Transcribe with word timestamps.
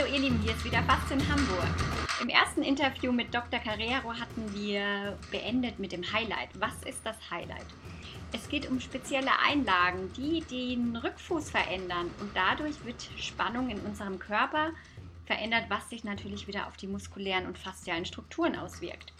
Hallo 0.00 0.14
ihr 0.14 0.20
Lieben, 0.20 0.40
hier 0.40 0.52
ist 0.52 0.64
wieder 0.64 0.82
Fast 0.84 1.10
in 1.10 1.20
Hamburg. 1.28 1.66
Im 2.22 2.30
ersten 2.30 2.62
Interview 2.62 3.12
mit 3.12 3.34
Dr. 3.34 3.60
Carrero 3.60 4.14
hatten 4.14 4.54
wir 4.54 5.18
beendet 5.30 5.78
mit 5.78 5.92
dem 5.92 6.10
Highlight. 6.10 6.48
Was 6.58 6.82
ist 6.84 7.04
das 7.04 7.16
Highlight? 7.30 7.66
Es 8.32 8.48
geht 8.48 8.70
um 8.70 8.80
spezielle 8.80 9.30
Einlagen, 9.46 10.10
die 10.16 10.40
den 10.40 10.96
Rückfuß 10.96 11.50
verändern 11.50 12.10
und 12.20 12.30
dadurch 12.34 12.82
wird 12.86 13.10
Spannung 13.18 13.68
in 13.68 13.78
unserem 13.80 14.18
Körper 14.18 14.70
verändert, 15.26 15.64
was 15.68 15.90
sich 15.90 16.02
natürlich 16.02 16.46
wieder 16.46 16.66
auf 16.68 16.78
die 16.78 16.86
muskulären 16.86 17.44
und 17.44 17.58
faszialen 17.58 18.06
Strukturen 18.06 18.56
auswirkt. 18.56 19.12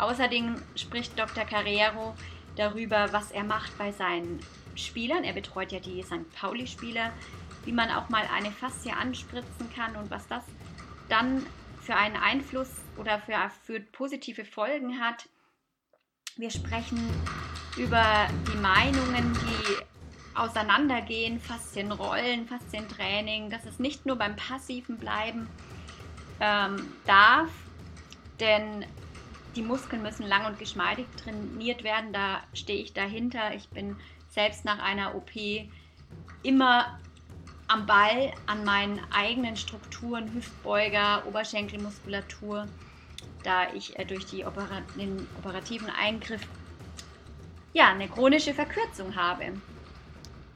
Außerdem 0.00 0.56
spricht 0.74 1.16
Dr. 1.16 1.44
Carrero 1.44 2.16
darüber, 2.56 3.12
was 3.12 3.30
er 3.30 3.44
macht 3.44 3.78
bei 3.78 3.92
seinen 3.92 4.40
Spielern. 4.74 5.22
Er 5.22 5.32
betreut 5.32 5.70
ja 5.70 5.78
die 5.78 6.02
St. 6.02 6.28
Pauli-Spieler, 6.34 7.12
wie 7.64 7.72
man 7.72 7.90
auch 7.90 8.08
mal 8.08 8.24
eine 8.34 8.50
Faszie 8.50 8.92
anspritzen 8.92 9.72
kann 9.74 9.96
und 9.96 10.10
was 10.10 10.26
das 10.28 10.44
dann 11.08 11.44
für 11.80 11.96
einen 11.96 12.16
Einfluss 12.16 12.70
oder 12.96 13.18
für, 13.20 13.34
für 13.64 13.80
positive 13.80 14.44
Folgen 14.44 15.00
hat. 15.00 15.28
Wir 16.36 16.50
sprechen 16.50 16.98
über 17.76 18.28
die 18.52 18.58
Meinungen, 18.58 19.32
die 19.34 20.36
auseinandergehen, 20.38 21.40
Faszienrollen, 21.40 22.46
Faszientraining, 22.46 23.50
dass 23.50 23.64
es 23.64 23.78
nicht 23.78 24.06
nur 24.06 24.16
beim 24.16 24.36
Passiven 24.36 24.98
bleiben 24.98 25.48
ähm, 26.40 26.92
darf, 27.06 27.50
denn 28.38 28.84
die 29.56 29.62
Muskeln 29.62 30.02
müssen 30.02 30.26
lang 30.26 30.46
und 30.46 30.58
geschmeidig 30.58 31.06
trainiert 31.16 31.82
werden. 31.82 32.12
Da 32.12 32.42
stehe 32.54 32.80
ich 32.80 32.92
dahinter. 32.92 33.54
Ich 33.54 33.68
bin 33.70 33.96
selbst 34.28 34.64
nach 34.64 34.78
einer 34.78 35.16
OP 35.16 35.30
immer 36.42 37.00
am 37.68 37.86
Ball, 37.86 38.32
an 38.46 38.64
meinen 38.64 39.00
eigenen 39.12 39.56
Strukturen, 39.56 40.32
Hüftbeuger, 40.32 41.24
Oberschenkelmuskulatur, 41.26 42.66
da 43.44 43.72
ich 43.74 43.98
äh, 43.98 44.04
durch 44.04 44.26
die 44.26 44.44
Operat 44.44 44.82
den 44.96 45.26
operativen 45.36 45.90
Eingriff 45.90 46.46
ja, 47.74 47.90
eine 47.90 48.08
chronische 48.08 48.54
Verkürzung 48.54 49.14
habe. 49.14 49.52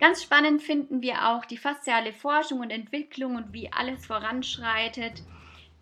Ganz 0.00 0.22
spannend 0.22 0.62
finden 0.62 1.02
wir 1.02 1.28
auch 1.28 1.44
die 1.44 1.58
fasziale 1.58 2.12
Forschung 2.12 2.60
und 2.60 2.70
Entwicklung 2.70 3.36
und 3.36 3.52
wie 3.52 3.72
alles 3.72 4.04
voranschreitet 4.04 5.22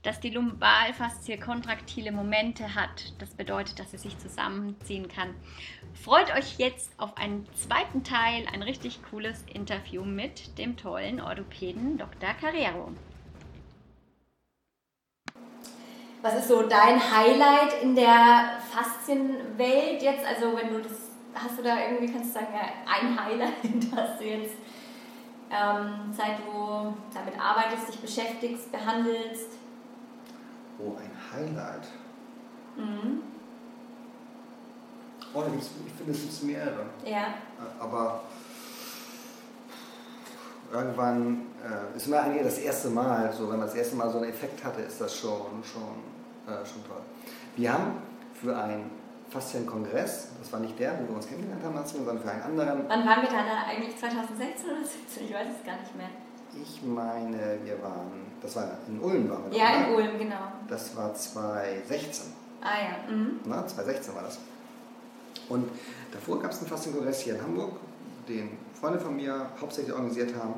dass 0.03 0.20
die 0.20 0.31
Lumbalfaszie 0.31 1.37
kontraktile 1.39 2.11
Momente 2.12 2.75
hat. 2.75 3.12
Das 3.19 3.31
bedeutet, 3.31 3.79
dass 3.79 3.91
sie 3.91 3.98
sich 3.98 4.19
zusammenziehen 4.19 5.09
kann. 5.09 5.34
Freut 6.03 6.34
euch 6.34 6.59
jetzt 6.59 6.91
auf 6.98 7.17
einen 7.17 7.47
zweiten 7.55 8.03
Teil, 8.03 8.47
ein 8.53 8.62
richtig 8.62 9.01
cooles 9.11 9.45
Interview 9.53 10.05
mit 10.05 10.57
dem 10.59 10.77
tollen 10.77 11.20
Orthopäden 11.20 11.98
Dr. 11.98 12.31
Carrero. 12.41 12.92
Was 16.23 16.35
ist 16.35 16.48
so 16.48 16.62
dein 16.62 17.01
Highlight 17.01 17.83
in 17.83 17.95
der 17.95 18.59
Faszienwelt 18.70 20.03
jetzt? 20.03 20.25
Also 20.27 20.57
wenn 20.57 20.69
du 20.69 20.81
das, 20.81 21.11
hast 21.35 21.59
du 21.59 21.62
da 21.62 21.79
irgendwie, 21.81 22.12
kannst 22.12 22.31
du 22.31 22.41
sagen, 22.41 22.55
ein 22.87 23.25
Highlight, 23.25 23.55
das 23.92 24.19
du 24.19 24.25
jetzt 24.25 24.55
ähm, 25.51 26.12
seit 26.12 26.39
du 26.39 26.95
damit 27.12 27.39
arbeitest, 27.39 27.89
dich 27.89 28.01
beschäftigst, 28.01 28.70
behandelst? 28.70 29.59
Oh, 30.83 30.97
ein 30.97 31.11
Highlight. 31.33 31.86
Mhm. 32.77 33.23
Oh, 35.34 35.42
da 35.42 35.48
gibt's, 35.48 35.70
ich 35.86 35.92
finde, 35.92 36.12
es 36.12 36.20
gibt 36.20 36.42
mehrere. 36.42 36.86
Ja. 37.05 37.34
Aber 37.78 38.23
irgendwann 40.73 41.47
äh, 41.62 41.97
ist 41.97 42.06
immer 42.06 42.23
eigentlich 42.23 42.42
das 42.42 42.58
erste 42.58 42.91
Mal, 42.91 43.33
so 43.33 43.51
wenn 43.51 43.58
man 43.58 43.67
das 43.67 43.77
erste 43.77 43.97
Mal 43.97 44.11
so 44.11 44.19
einen 44.19 44.31
Effekt 44.31 44.64
hatte, 44.64 44.83
ist 44.83 45.01
das 45.01 45.14
schon, 45.17 45.62
schon, 45.62 46.53
äh, 46.53 46.64
schon 46.64 46.84
toll. 46.86 47.03
Wir 47.56 47.73
haben 47.73 48.03
für 48.41 48.56
einen 48.56 48.91
Faszienkongress, 49.31 50.28
das 50.41 50.53
war 50.53 50.61
nicht 50.61 50.78
der, 50.78 50.98
wo 50.98 51.08
wir 51.08 51.17
uns 51.17 51.29
kennengelernt 51.29 51.62
haben, 51.62 51.86
sondern 51.86 52.18
für 52.18 52.30
einen 52.30 52.42
anderen. 52.42 52.85
Wann 52.89 53.07
waren 53.07 53.23
wir 53.23 53.29
da 53.29 53.68
eigentlich 53.68 53.97
2016 53.97 54.70
oder 54.70 54.83
2017? 54.83 55.24
Ich 55.27 55.35
weiß 55.35 55.47
es 55.58 55.64
gar 55.64 55.79
nicht 55.79 55.97
mehr. 55.97 56.11
Ich 56.52 56.83
meine, 56.83 57.58
wir 57.64 57.80
waren, 57.83 58.27
das 58.42 58.56
war 58.56 58.64
in 58.88 59.00
Ulm 59.00 59.30
waren 59.30 59.50
wir. 59.50 59.58
Ja, 59.58 59.84
in 59.84 59.94
Ulm, 59.94 60.18
genau. 60.18 60.52
Das 60.68 60.96
war 60.96 61.14
2016. 61.14 62.33
Ah 62.61 62.68
ja. 62.74 63.14
Mhm. 63.14 63.40
Na, 63.44 63.66
2016 63.66 64.14
war 64.14 64.22
das. 64.22 64.38
Und 65.48 65.68
davor 66.12 66.40
gab 66.40 66.50
es 66.50 66.58
einen 66.58 66.68
Fastenkongress 66.68 67.20
hier 67.20 67.36
in 67.36 67.42
Hamburg, 67.42 67.72
den 68.28 68.50
Freunde 68.78 68.98
von 68.98 69.16
mir 69.16 69.46
hauptsächlich 69.61 69.92
organisiert 69.92 70.34
haben. 70.34 70.55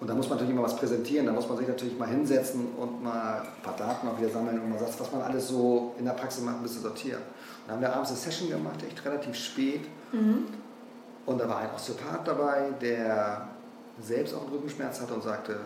Und 0.00 0.08
da 0.08 0.14
muss 0.14 0.28
man 0.28 0.38
natürlich 0.38 0.54
immer 0.54 0.64
was 0.64 0.76
präsentieren, 0.76 1.26
da 1.26 1.32
muss 1.32 1.48
man 1.48 1.58
sich 1.58 1.66
natürlich 1.66 1.98
mal 1.98 2.08
hinsetzen 2.08 2.68
und 2.76 3.02
mal 3.02 3.40
ein 3.40 3.62
paar 3.62 3.76
Daten 3.76 4.06
auch 4.06 4.18
wieder 4.18 4.30
sammeln 4.30 4.60
und 4.60 4.70
mal 4.70 4.78
sagen, 4.78 4.92
was 4.96 5.12
man 5.12 5.22
alles 5.22 5.48
so 5.48 5.94
in 5.98 6.04
der 6.04 6.12
Praxis 6.12 6.44
macht, 6.44 6.58
ein 6.58 6.62
bisschen 6.62 6.82
sortieren. 6.82 7.20
Und 7.20 7.68
da 7.68 7.72
haben 7.72 7.80
wir 7.80 7.92
abends 7.92 8.10
eine 8.10 8.18
Session 8.18 8.48
gemacht, 8.48 8.80
echt 8.86 9.04
relativ 9.04 9.34
spät. 9.34 9.88
Mhm. 10.12 10.46
Und 11.26 11.38
da 11.38 11.48
war 11.48 11.58
ein 11.58 11.70
Osteopath 11.74 12.28
dabei, 12.28 12.70
der 12.80 13.48
selbst 14.00 14.34
auch 14.34 14.42
einen 14.42 14.52
Rückenschmerz 14.52 15.00
hatte 15.00 15.14
und 15.14 15.22
sagte, 15.22 15.56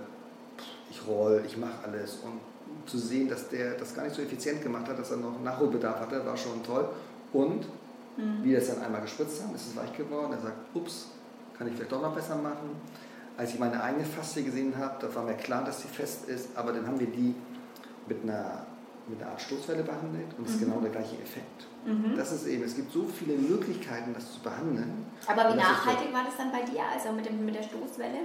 ich 0.90 1.06
roll, 1.06 1.42
ich 1.46 1.56
mache 1.56 1.72
alles. 1.84 2.18
Und 2.24 2.40
zu 2.86 2.98
sehen, 2.98 3.28
dass 3.28 3.48
der 3.48 3.74
das 3.74 3.94
gar 3.94 4.04
nicht 4.04 4.14
so 4.14 4.22
effizient 4.22 4.62
gemacht 4.62 4.88
hat, 4.88 4.98
dass 4.98 5.10
er 5.10 5.18
noch 5.18 5.40
Nachholbedarf 5.42 6.00
hatte, 6.00 6.24
war 6.24 6.36
schon 6.36 6.62
toll. 6.62 6.88
Und 7.32 7.66
mhm. 8.16 8.42
wie 8.42 8.50
wir 8.50 8.58
es 8.58 8.68
dann 8.68 8.82
einmal 8.82 9.02
gespritzt 9.02 9.42
haben, 9.42 9.54
ist 9.54 9.68
es 9.68 9.76
weich 9.76 9.96
geworden. 9.96 10.32
Er 10.32 10.40
sagt, 10.40 10.56
ups, 10.74 11.08
kann 11.56 11.68
ich 11.68 11.74
vielleicht 11.74 11.92
doch 11.92 12.02
noch 12.02 12.14
besser 12.14 12.36
machen. 12.36 12.80
Als 13.36 13.54
ich 13.54 13.58
meine 13.58 13.82
eigene 13.82 14.04
Faszie 14.04 14.42
gesehen 14.42 14.76
habe, 14.76 14.96
da 15.00 15.14
war 15.14 15.24
mir 15.24 15.34
klar, 15.34 15.64
dass 15.64 15.82
sie 15.82 15.88
fest 15.88 16.28
ist, 16.28 16.50
aber 16.54 16.72
dann 16.72 16.86
haben 16.86 17.00
wir 17.00 17.06
die 17.06 17.34
mit 18.06 18.22
einer, 18.22 18.66
mit 19.08 19.20
einer 19.20 19.30
Art 19.30 19.40
Stoßwelle 19.40 19.82
behandelt 19.82 20.28
und 20.38 20.46
es 20.46 20.54
mhm. 20.54 20.58
ist 20.58 20.64
genau 20.64 20.80
der 20.80 20.90
gleiche 20.90 21.16
Effekt. 21.16 21.66
Mhm. 21.84 22.16
Das 22.16 22.32
ist 22.32 22.46
eben, 22.46 22.62
es 22.62 22.76
gibt 22.76 22.92
so 22.92 23.04
viele 23.06 23.36
Möglichkeiten, 23.36 24.14
das 24.14 24.32
zu 24.32 24.40
behandeln. 24.40 25.06
Aber 25.26 25.52
wie 25.52 25.56
nachhaltig 25.56 26.12
war 26.12 26.24
das 26.24 26.36
dann 26.36 26.52
bei 26.52 26.62
dir, 26.62 26.82
also 26.92 27.12
mit, 27.12 27.26
dem, 27.26 27.44
mit 27.44 27.54
der 27.54 27.62
Stoßwelle? 27.62 28.18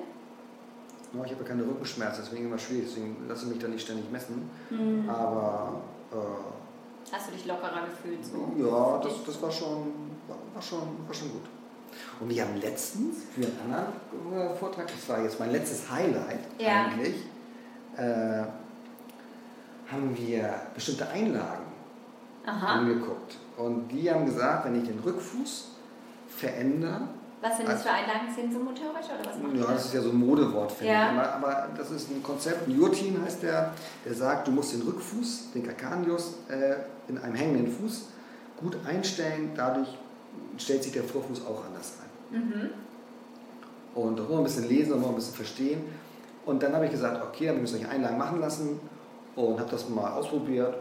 No, 1.13 1.23
ich 1.23 1.31
habe 1.31 1.43
keine 1.43 1.63
Rückenschmerzen, 1.63 2.23
deswegen 2.25 2.45
immer 2.45 2.59
schwierig, 2.59 2.85
deswegen 2.87 3.27
lasse 3.27 3.45
ich 3.45 3.51
mich 3.51 3.59
da 3.59 3.67
nicht 3.67 3.83
ständig 3.83 4.11
messen. 4.11 4.49
Mhm. 4.69 5.09
Aber. 5.09 5.81
Äh, 6.11 7.11
Hast 7.11 7.29
du 7.29 7.31
dich 7.31 7.45
lockerer 7.45 7.85
gefühlt? 7.85 8.23
So? 8.25 8.51
Ja, 8.57 8.99
das, 9.01 9.23
das 9.25 9.41
war, 9.41 9.49
schon, 9.49 9.93
war, 10.27 10.61
schon, 10.61 10.79
war 11.07 11.13
schon 11.13 11.31
gut. 11.31 11.43
Und 12.19 12.29
wir 12.29 12.43
haben 12.43 12.59
letztens 12.59 13.23
für 13.33 13.45
einen 13.45 13.57
anderen 13.63 14.53
äh, 14.53 14.55
Vortrag, 14.55 14.87
das 14.87 15.07
war 15.07 15.23
jetzt 15.23 15.39
mein 15.39 15.51
letztes 15.51 15.89
Highlight 15.89 16.39
ja. 16.59 16.85
eigentlich, 16.85 17.15
äh, 17.95 18.43
haben 19.91 20.15
wir 20.17 20.53
bestimmte 20.73 21.07
Einlagen 21.09 21.65
Aha. 22.45 22.79
angeguckt. 22.79 23.37
Und 23.57 23.87
die 23.89 24.11
haben 24.11 24.25
gesagt, 24.25 24.65
wenn 24.65 24.75
ich 24.81 24.87
den 24.87 24.99
Rückfuß 24.99 25.71
verändere. 26.27 27.01
Was 27.41 27.57
sind 27.57 27.69
das 27.69 27.83
für 27.83 27.91
Einlagen? 27.91 28.33
Sind 28.33 28.51
so 28.51 28.59
motorisch 28.59 29.05
oder 29.05 29.29
was 29.29 29.59
Ja, 29.59 29.73
das 29.73 29.85
ist 29.85 29.93
ja 29.93 30.01
so 30.01 30.09
ein 30.09 30.17
Modewort, 30.17 30.71
finde 30.71 30.93
ja. 30.93 31.11
ich. 31.11 31.19
Aber, 31.19 31.33
aber 31.33 31.67
das 31.77 31.91
ist 31.91 32.09
ein 32.09 32.21
Konzept, 32.21 32.67
ein 32.67 32.77
Jurtin 32.77 33.21
heißt 33.23 33.43
der, 33.43 33.73
der 34.05 34.13
sagt, 34.13 34.47
du 34.47 34.51
musst 34.51 34.73
den 34.73 34.81
Rückfuß, 34.81 35.51
den 35.53 35.63
Calcaneus, 35.63 36.35
äh, 36.49 36.75
in 37.07 37.17
einem 37.17 37.35
hängenden 37.35 37.71
Fuß 37.71 38.09
gut 38.57 38.77
einstellen. 38.85 39.51
Dadurch 39.55 39.89
stellt 40.57 40.83
sich 40.83 40.91
der 40.91 41.03
Vorfuß 41.03 41.41
auch 41.45 41.65
anders 41.65 41.93
ein. 42.01 42.39
Mhm. 42.39 42.69
Und 43.95 44.17
da 44.17 44.23
muss 44.23 44.31
man 44.31 44.39
ein 44.39 44.43
bisschen 44.43 44.67
lesen, 44.67 44.89
da 44.91 44.95
muss 44.95 45.05
man 45.05 45.13
ein 45.13 45.17
bisschen 45.17 45.35
verstehen. 45.35 45.81
Und 46.45 46.63
dann 46.63 46.73
habe 46.73 46.85
ich 46.85 46.91
gesagt, 46.91 47.23
okay, 47.23 47.47
dann 47.47 47.61
müssen 47.61 47.75
wir 47.75 47.81
solche 47.81 47.89
Einlagen 47.89 48.17
machen 48.17 48.39
lassen 48.39 48.79
und 49.37 49.59
habe 49.59 49.69
das 49.69 49.87
mal 49.87 50.11
ausprobiert. 50.13 50.75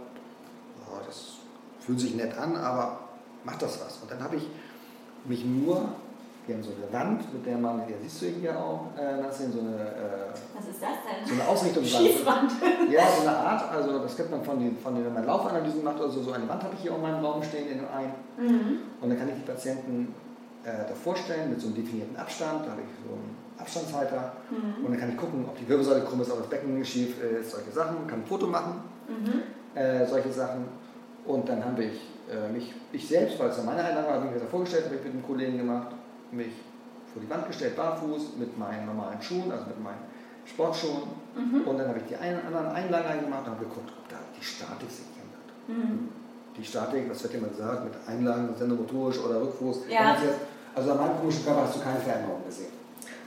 Oh, 0.88 0.98
das 1.06 1.34
fühlt 1.80 2.00
sich 2.00 2.14
nett 2.14 2.36
an, 2.36 2.56
aber 2.56 2.98
macht 3.44 3.62
das 3.62 3.80
was? 3.80 3.98
Und 4.02 4.10
dann 4.10 4.22
habe 4.22 4.36
ich 4.36 4.48
mich 5.26 5.44
nur, 5.44 5.88
wir 6.46 6.54
haben 6.54 6.62
so 6.62 6.70
eine 6.70 6.92
Wand, 6.92 7.32
mit 7.34 7.44
der 7.44 7.58
man, 7.58 7.80
ja 7.80 7.96
siehst 8.02 8.22
du 8.22 8.26
hier 8.26 8.58
auch, 8.58 8.86
äh, 8.96 9.22
das 9.22 9.38
sind 9.38 9.52
so 9.52 9.60
eine, 9.60 9.74
äh, 9.76 10.56
was 10.56 10.68
ist 10.68 10.80
das 10.80 10.90
denn? 11.04 11.26
So 11.26 11.34
eine 11.34 11.48
Ausrichtungswand. 11.48 12.06
Schießwand. 12.06 12.52
Ja, 12.90 13.02
so 13.14 13.28
eine 13.28 13.36
Art, 13.36 13.70
also 13.70 13.98
das 13.98 14.16
kennt 14.16 14.30
man 14.30 14.42
von 14.42 14.58
den, 14.58 14.76
von 14.78 14.94
den 14.94 15.04
wenn 15.04 15.14
man 15.14 15.26
Laufanalysen 15.26 15.84
macht 15.84 16.00
oder 16.00 16.10
so, 16.10 16.22
so 16.22 16.32
eine 16.32 16.48
Wand 16.48 16.62
habe 16.62 16.74
ich 16.74 16.80
hier 16.80 16.94
in 16.94 17.02
meinem 17.02 17.24
Raum 17.24 17.42
stehen, 17.42 17.68
in 17.68 17.84
einem. 17.86 18.12
Mhm. 18.38 18.78
Und 19.00 19.10
dann 19.10 19.18
kann 19.18 19.28
ich 19.28 19.34
die 19.34 19.50
Patienten 19.50 20.14
äh, 20.64 20.88
davor 20.88 21.14
stellen 21.14 21.50
mit 21.50 21.60
so 21.60 21.66
einem 21.66 21.76
definierten 21.76 22.16
Abstand, 22.16 22.64
da 22.64 22.70
habe 22.70 22.80
ich 22.80 22.88
so 23.06 23.12
einen 23.12 23.45
Abstandshalter 23.58 24.32
mhm. 24.50 24.84
und 24.84 24.92
dann 24.92 25.00
kann 25.00 25.10
ich 25.10 25.16
gucken, 25.16 25.44
ob 25.46 25.58
die 25.58 25.68
Wirbelsäule 25.68 26.04
krumm 26.04 26.20
ist, 26.20 26.30
ob 26.30 26.38
das 26.38 26.48
Becken 26.48 26.84
schief 26.84 27.20
ist, 27.22 27.50
solche 27.50 27.70
Sachen, 27.70 28.06
kann 28.06 28.20
ein 28.20 28.26
Foto 28.26 28.46
machen, 28.46 28.82
mhm. 29.08 29.78
äh, 29.78 30.06
solche 30.06 30.32
Sachen 30.32 30.64
und 31.24 31.48
dann 31.48 31.64
habe 31.64 31.84
ich 31.84 32.00
äh, 32.30 32.52
mich, 32.52 32.74
ich 32.92 33.06
selbst, 33.06 33.38
weil 33.38 33.50
es 33.50 33.56
ja 33.56 33.62
meine 33.62 33.82
Einladung 33.84 34.10
war, 34.10 34.22
wie 34.22 34.26
ich 34.26 34.34
mir 34.34 34.40
das 34.40 34.50
vorgestellt 34.50 34.86
habe, 34.86 34.96
ich 34.96 35.04
mit 35.04 35.12
einem 35.12 35.26
Kollegen 35.26 35.58
gemacht, 35.58 35.88
mich 36.32 36.52
vor 37.12 37.22
die 37.22 37.30
Wand 37.30 37.46
gestellt, 37.46 37.76
barfuß, 37.76 38.36
mit 38.38 38.58
meinen 38.58 38.86
normalen 38.86 39.20
Schuhen, 39.22 39.50
also 39.50 39.66
mit 39.66 39.82
meinen 39.82 40.04
Sportschuhen. 40.44 41.02
Mhm. 41.34 41.62
Und 41.62 41.78
dann 41.78 41.88
habe 41.88 41.98
ich 41.98 42.06
die 42.06 42.16
einen, 42.16 42.44
anderen 42.46 42.68
Einlagen 42.68 43.20
gemacht 43.20 43.46
und 43.46 43.52
habe 43.52 43.64
geguckt, 43.64 43.92
ob 43.96 44.08
da 44.08 44.16
die 44.38 44.44
Statik 44.44 44.90
sich 44.90 45.06
ändert. 45.16 45.48
Mhm. 45.68 46.08
Die 46.56 46.64
Statik, 46.64 47.10
was 47.10 47.22
wird 47.22 47.34
immer 47.34 47.48
gesagt, 47.48 47.84
mit 47.84 47.94
Einlagen, 48.06 48.54
sensomotorisch 48.56 49.18
oder 49.18 49.42
Rückfuß. 49.42 49.82
Ja. 49.88 50.16
also 50.74 50.92
an 50.92 50.98
meinem 50.98 51.18
komischen 51.18 51.44
Körper 51.44 51.62
hast 51.62 51.76
du 51.76 51.80
keine 51.80 52.00
Veränderung 52.00 52.44
gesehen. 52.46 52.72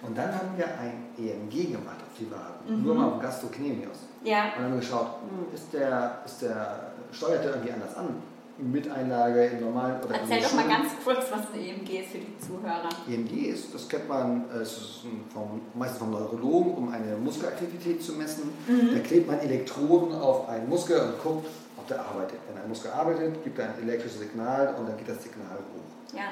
Und 0.01 0.17
dann 0.17 0.33
haben 0.33 0.57
wir 0.57 0.65
ein 0.65 1.07
EMG 1.17 1.71
gemacht 1.73 1.97
auf 2.01 2.17
die 2.17 2.29
Waden, 2.31 2.77
Mhm. 2.79 2.85
nur 2.85 2.95
mal 2.95 3.07
auf 3.09 3.21
Gastrocnemius. 3.21 3.97
Ja. 4.23 4.45
Und 4.45 4.51
dann 4.55 4.63
haben 4.65 4.73
wir 4.73 4.79
geschaut, 4.79 5.07
hm, 5.29 5.53
ist 5.53 5.73
der, 5.73 6.19
ist 6.25 6.41
der, 6.41 6.91
steuert 7.11 7.43
der 7.43 7.51
irgendwie 7.55 7.73
anders 7.73 7.95
an? 7.95 8.15
Mit 8.61 8.89
Einlage 8.91 9.45
im 9.45 9.61
normalen 9.61 10.01
oder 10.03 10.15
Erzähl 10.15 10.41
doch 10.41 10.53
mal 10.53 10.67
ganz 10.67 10.89
kurz, 11.01 11.31
was 11.31 11.47
ein 11.53 11.59
EMG 11.61 12.01
ist 12.01 12.11
für 12.11 12.17
die 12.17 12.37
Zuhörer. 12.39 12.89
EMG 13.07 13.47
ist, 13.51 13.73
das 13.73 13.87
kennt 13.87 14.09
man, 14.09 14.43
äh, 14.53 14.57
es 14.57 14.71
ist 14.73 15.01
vom, 15.33 15.61
meistens 15.75 15.99
vom 15.99 16.11
Neurologen, 16.11 16.73
um 16.75 16.89
eine 16.91 17.15
Muskelaktivität 17.15 18.03
zu 18.03 18.13
messen. 18.13 18.49
Mhm. 18.67 18.95
Da 18.95 18.99
klebt 18.99 19.27
man 19.27 19.39
Elektroden 19.39 20.13
auf 20.13 20.49
einen 20.49 20.67
Muskel 20.67 20.99
und 20.99 21.23
guckt, 21.23 21.47
ob 21.77 21.87
der 21.87 22.01
arbeitet. 22.01 22.37
Wenn 22.49 22.61
ein 22.61 22.67
Muskel 22.67 22.91
arbeitet, 22.91 23.41
gibt 23.45 23.57
er 23.59 23.69
ein 23.69 23.81
elektrisches 23.81 24.19
Signal 24.19 24.75
und 24.77 24.89
dann 24.89 24.97
geht 24.97 25.07
das 25.07 25.23
Signal 25.23 25.55
hoch. 25.55 26.13
Ja. 26.17 26.23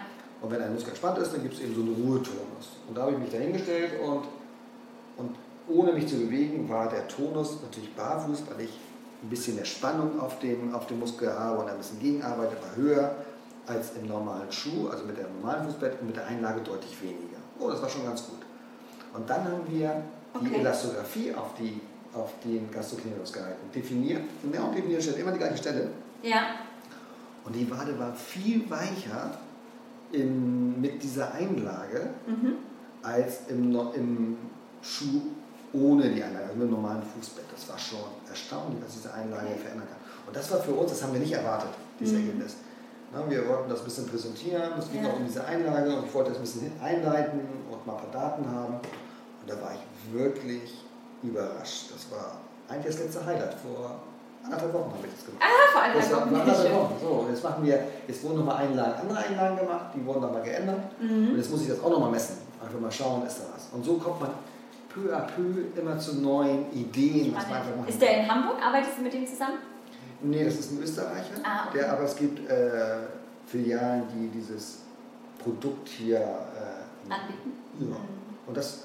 Und 0.42 0.52
wenn 0.52 0.62
ein 0.62 0.74
Muskel 0.74 0.90
entspannt 0.90 1.18
ist, 1.18 1.34
dann 1.34 1.42
gibt 1.42 1.56
es 1.56 1.62
eben 1.62 1.74
so 1.74 1.82
einen 1.82 1.96
Ruhetonus. 1.96 2.78
Und 2.88 2.98
da 2.98 3.04
habe 3.04 3.14
ich 3.14 3.18
mich 3.18 3.32
dahingestellt 3.32 4.00
und, 4.02 4.24
und 5.18 5.36
ohne 5.68 5.94
mich 5.94 6.08
zu 6.08 6.16
bewegen, 6.18 6.70
war 6.70 6.90
der 6.90 7.08
Tonus 7.08 7.58
natürlich 7.62 7.94
barfuß, 7.96 8.44
weil 8.50 8.66
ich 8.66 8.80
ein 9.24 9.30
bisschen 9.30 9.56
mehr 9.56 9.66
Spannung 9.66 10.20
auf 10.20 10.40
dem, 10.40 10.74
auf 10.74 10.88
dem 10.88 11.00
Muskel 11.00 11.34
habe 11.34 11.60
und 11.60 11.70
ein 11.70 11.78
bisschen 11.78 12.00
Gegenarbeit 12.00 12.52
war 12.52 12.76
höher 12.76 13.16
als 13.66 13.96
im 14.00 14.08
normalen 14.08 14.52
Schuh, 14.52 14.88
also 14.90 15.04
mit 15.06 15.18
dem 15.18 15.26
normalen 15.42 15.66
Fußbett 15.66 16.00
und 16.00 16.08
mit 16.08 16.16
der 16.16 16.28
Einlage 16.28 16.62
deutlich 16.62 17.02
weniger. 17.02 17.38
Oh, 17.60 17.70
das 17.70 17.82
war 17.82 17.90
schon 17.90 18.06
ganz 18.06 18.26
gut. 18.26 18.40
Und 19.14 19.30
dann 19.30 19.44
haben 19.44 19.62
wir 19.68 20.04
die 20.40 20.48
Okay. 20.48 20.60
Elastographie 20.60 21.34
auf, 21.34 21.56
die, 21.60 21.82
auf 22.14 22.32
den 22.44 22.70
Gastrocnemius 22.72 23.34
gehalten. 23.34 23.72
Definiert, 23.74 24.22
genau 24.44 24.72
definiert 24.72 25.02
steht 25.02 25.18
immer 25.18 25.32
die 25.32 25.40
gleiche 25.40 25.58
Stelle. 25.58 25.90
Ja. 26.22 26.60
Und 27.44 27.56
die 27.56 27.70
Wade 27.70 27.98
war 27.98 28.14
viel 28.14 28.70
weicher 28.70 29.32
in, 30.12 30.80
mit 30.82 31.02
dieser 31.04 31.34
Einlage 31.34 32.10
Mhm. 32.28 32.54
als 33.04 33.42
im, 33.50 33.74
im 33.96 34.38
Schuh 34.82 35.22
ohne 35.74 36.10
die 36.10 36.24
Einlage, 36.24 36.46
also 36.46 36.56
mit 36.58 36.68
dem 36.68 36.72
normalen 36.72 37.02
Fußbett. 37.04 37.46
Das 37.52 37.68
war 37.70 37.78
schon 37.78 38.00
erstaunlich, 38.30 38.80
was 38.84 38.94
diese 38.94 39.14
Einlage 39.14 39.48
verändern 39.62 39.88
kann. 39.88 39.98
Und 40.28 40.36
das 40.36 40.50
war 40.52 40.60
für 40.60 40.72
uns, 40.72 40.92
das 40.92 41.04
haben 41.04 41.14
wir 41.14 41.20
nicht 41.20 41.34
erwartet, 41.34 41.70
dieses 42.00 42.14
Mhm. 42.20 42.20
Ergebnis. 42.28 42.56
Na, 43.14 43.30
wir 43.30 43.48
wollten 43.48 43.70
das 43.70 43.80
ein 43.80 43.86
bisschen 43.86 44.08
präsentieren, 44.08 44.72
es 44.80 44.92
ging 44.92 45.04
Ja. 45.04 45.10
auch 45.12 45.18
um 45.20 45.26
diese 45.26 45.44
Einlage 45.46 45.96
und 45.96 46.06
ich 46.06 46.14
wollte 46.14 46.30
das 46.32 46.40
ein 46.40 46.42
bisschen 46.42 46.72
einleiten 46.82 47.40
und 47.72 47.86
mal 47.88 47.94
ein 47.96 48.12
paar 48.12 48.12
Daten 48.12 48.46
haben. 48.50 48.74
Und 48.76 49.48
da 49.50 49.62
war 49.62 49.72
ich 49.74 50.14
wirklich 50.14 50.84
überrascht. 51.24 51.92
Das 51.94 52.12
war 52.12 52.38
eigentlich 52.68 52.96
das 52.96 53.04
letzte 53.06 53.26
Highlight. 53.26 53.54
Vor 53.56 54.02
anderthalb 54.48 54.74
Wochen 54.74 54.92
habe 54.96 55.06
ich 55.08 55.14
das 55.14 55.26
gemacht. 55.26 55.44
Ah, 55.44 55.72
vor 55.72 55.82
war, 55.82 56.22
Wochen, 56.22 56.32
wie 56.32 56.40
anderthalb. 56.40 56.74
Wochen. 56.74 56.94
So, 57.02 57.08
und 57.08 57.30
jetzt 57.30 57.44
machen 57.44 57.66
wir, 57.66 57.80
jetzt 58.08 58.24
wurden 58.24 58.38
nochmal 58.40 58.58
Einlagen, 58.58 58.94
andere 59.02 59.18
Einlagen 59.20 59.58
gemacht, 59.58 59.86
die 59.96 60.06
wurden 60.06 60.22
dann 60.22 60.34
mal 60.34 60.42
geändert. 60.44 60.80
Und 61.00 61.32
Mhm. 61.32 61.38
jetzt 61.38 61.52
muss 61.52 61.62
ich 61.62 61.68
das 61.70 61.84
auch 61.84 61.90
nochmal 61.90 62.12
messen. 62.12 62.38
Einfach 62.64 62.80
mal 62.80 62.92
schauen, 62.92 63.26
ist 63.26 63.38
da 63.40 63.44
was. 63.54 63.68
Und 63.72 63.86
so 63.86 63.94
kommt 63.98 64.20
man 64.22 64.32
peu 64.90 65.14
à 65.16 65.22
peu 65.28 65.80
immer 65.80 65.98
zu 66.00 66.16
neuen 66.22 66.72
Ideen, 66.72 67.36
was 67.36 67.48
man 67.48 67.58
einfach 67.60 67.76
machen 67.76 67.88
Ist 67.90 68.02
der 68.02 68.22
in 68.24 68.28
Hamburg? 68.32 68.58
Arbeitest 68.66 68.98
du 68.98 69.02
mit 69.04 69.14
dem 69.14 69.28
zusammen? 69.28 69.58
Nee, 70.22 70.44
das 70.44 70.56
ist 70.56 70.72
ein 70.72 70.82
Österreicher. 70.82 71.36
Ah, 71.44 71.68
okay. 71.70 71.78
der, 71.80 71.92
aber 71.94 72.04
es 72.04 72.16
gibt 72.16 72.50
äh, 72.50 72.98
Filialen, 73.46 74.04
die 74.14 74.28
dieses 74.30 74.80
Produkt 75.44 75.88
hier 75.88 76.18
äh, 76.18 77.14
Anbieten? 77.14 77.54
Ja. 77.80 77.86
Mhm. 77.86 77.96
Und 78.48 78.58
das 78.58 78.84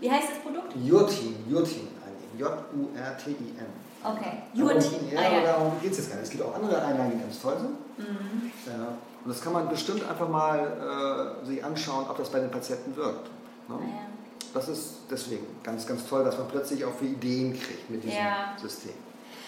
Wie 0.00 0.10
heißt 0.10 0.28
das 0.30 0.38
Produkt? 0.38 0.74
Jurtin, 0.82 1.34
Jurtin. 1.48 1.88
J-U-R-T-I-N. 2.38 3.66
Okay. 4.02 4.32
Jurtin. 4.54 5.10
Ja, 5.12 5.20
Ah, 5.20 5.32
ja. 5.32 5.42
darum 5.42 5.72
geht 5.80 5.92
es 5.92 5.98
jetzt 5.98 6.08
gar 6.10 6.16
nicht. 6.16 6.24
Es 6.24 6.30
gibt 6.30 6.42
auch 6.42 6.54
andere 6.54 6.80
Einlagen, 6.82 7.12
die 7.14 7.20
ganz 7.20 7.40
toll 7.40 7.56
sind. 7.58 7.98
Mhm. 7.98 8.50
Ja. 8.66 8.88
Und 9.24 9.28
das 9.28 9.40
kann 9.42 9.52
man 9.52 9.68
bestimmt 9.68 10.08
einfach 10.08 10.28
mal 10.28 11.40
äh, 11.42 11.46
sich 11.46 11.62
anschauen, 11.62 12.06
ob 12.08 12.16
das 12.16 12.30
bei 12.30 12.40
den 12.40 12.50
Patienten 12.50 12.96
wirkt. 12.96 13.26
Ne? 13.68 13.74
Ah, 13.78 13.82
ja. 13.82 14.06
Das 14.54 14.68
ist 14.68 14.94
deswegen 15.10 15.46
ganz, 15.62 15.86
ganz 15.86 16.06
toll, 16.06 16.24
dass 16.24 16.36
man 16.38 16.48
plötzlich 16.48 16.84
auch 16.84 16.94
für 16.94 17.04
Ideen 17.04 17.52
kriegt 17.52 17.88
mit 17.90 18.02
diesem 18.02 18.16
Ja. 18.18 18.54
System. 18.60 18.94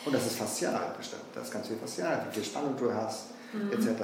Und 0.05 0.15
das 0.15 0.27
ist 0.27 0.37
faszial 0.37 0.93
bestimmt. 0.97 1.23
Das 1.35 1.45
ist 1.45 1.53
ganz 1.53 1.67
viel 1.69 1.77
faszial, 1.77 2.27
wie 2.29 2.35
viel 2.35 2.45
Spannung 2.45 2.77
du 2.77 2.93
hast, 2.93 3.29
Mhm. 3.53 3.73
etc. 3.73 4.03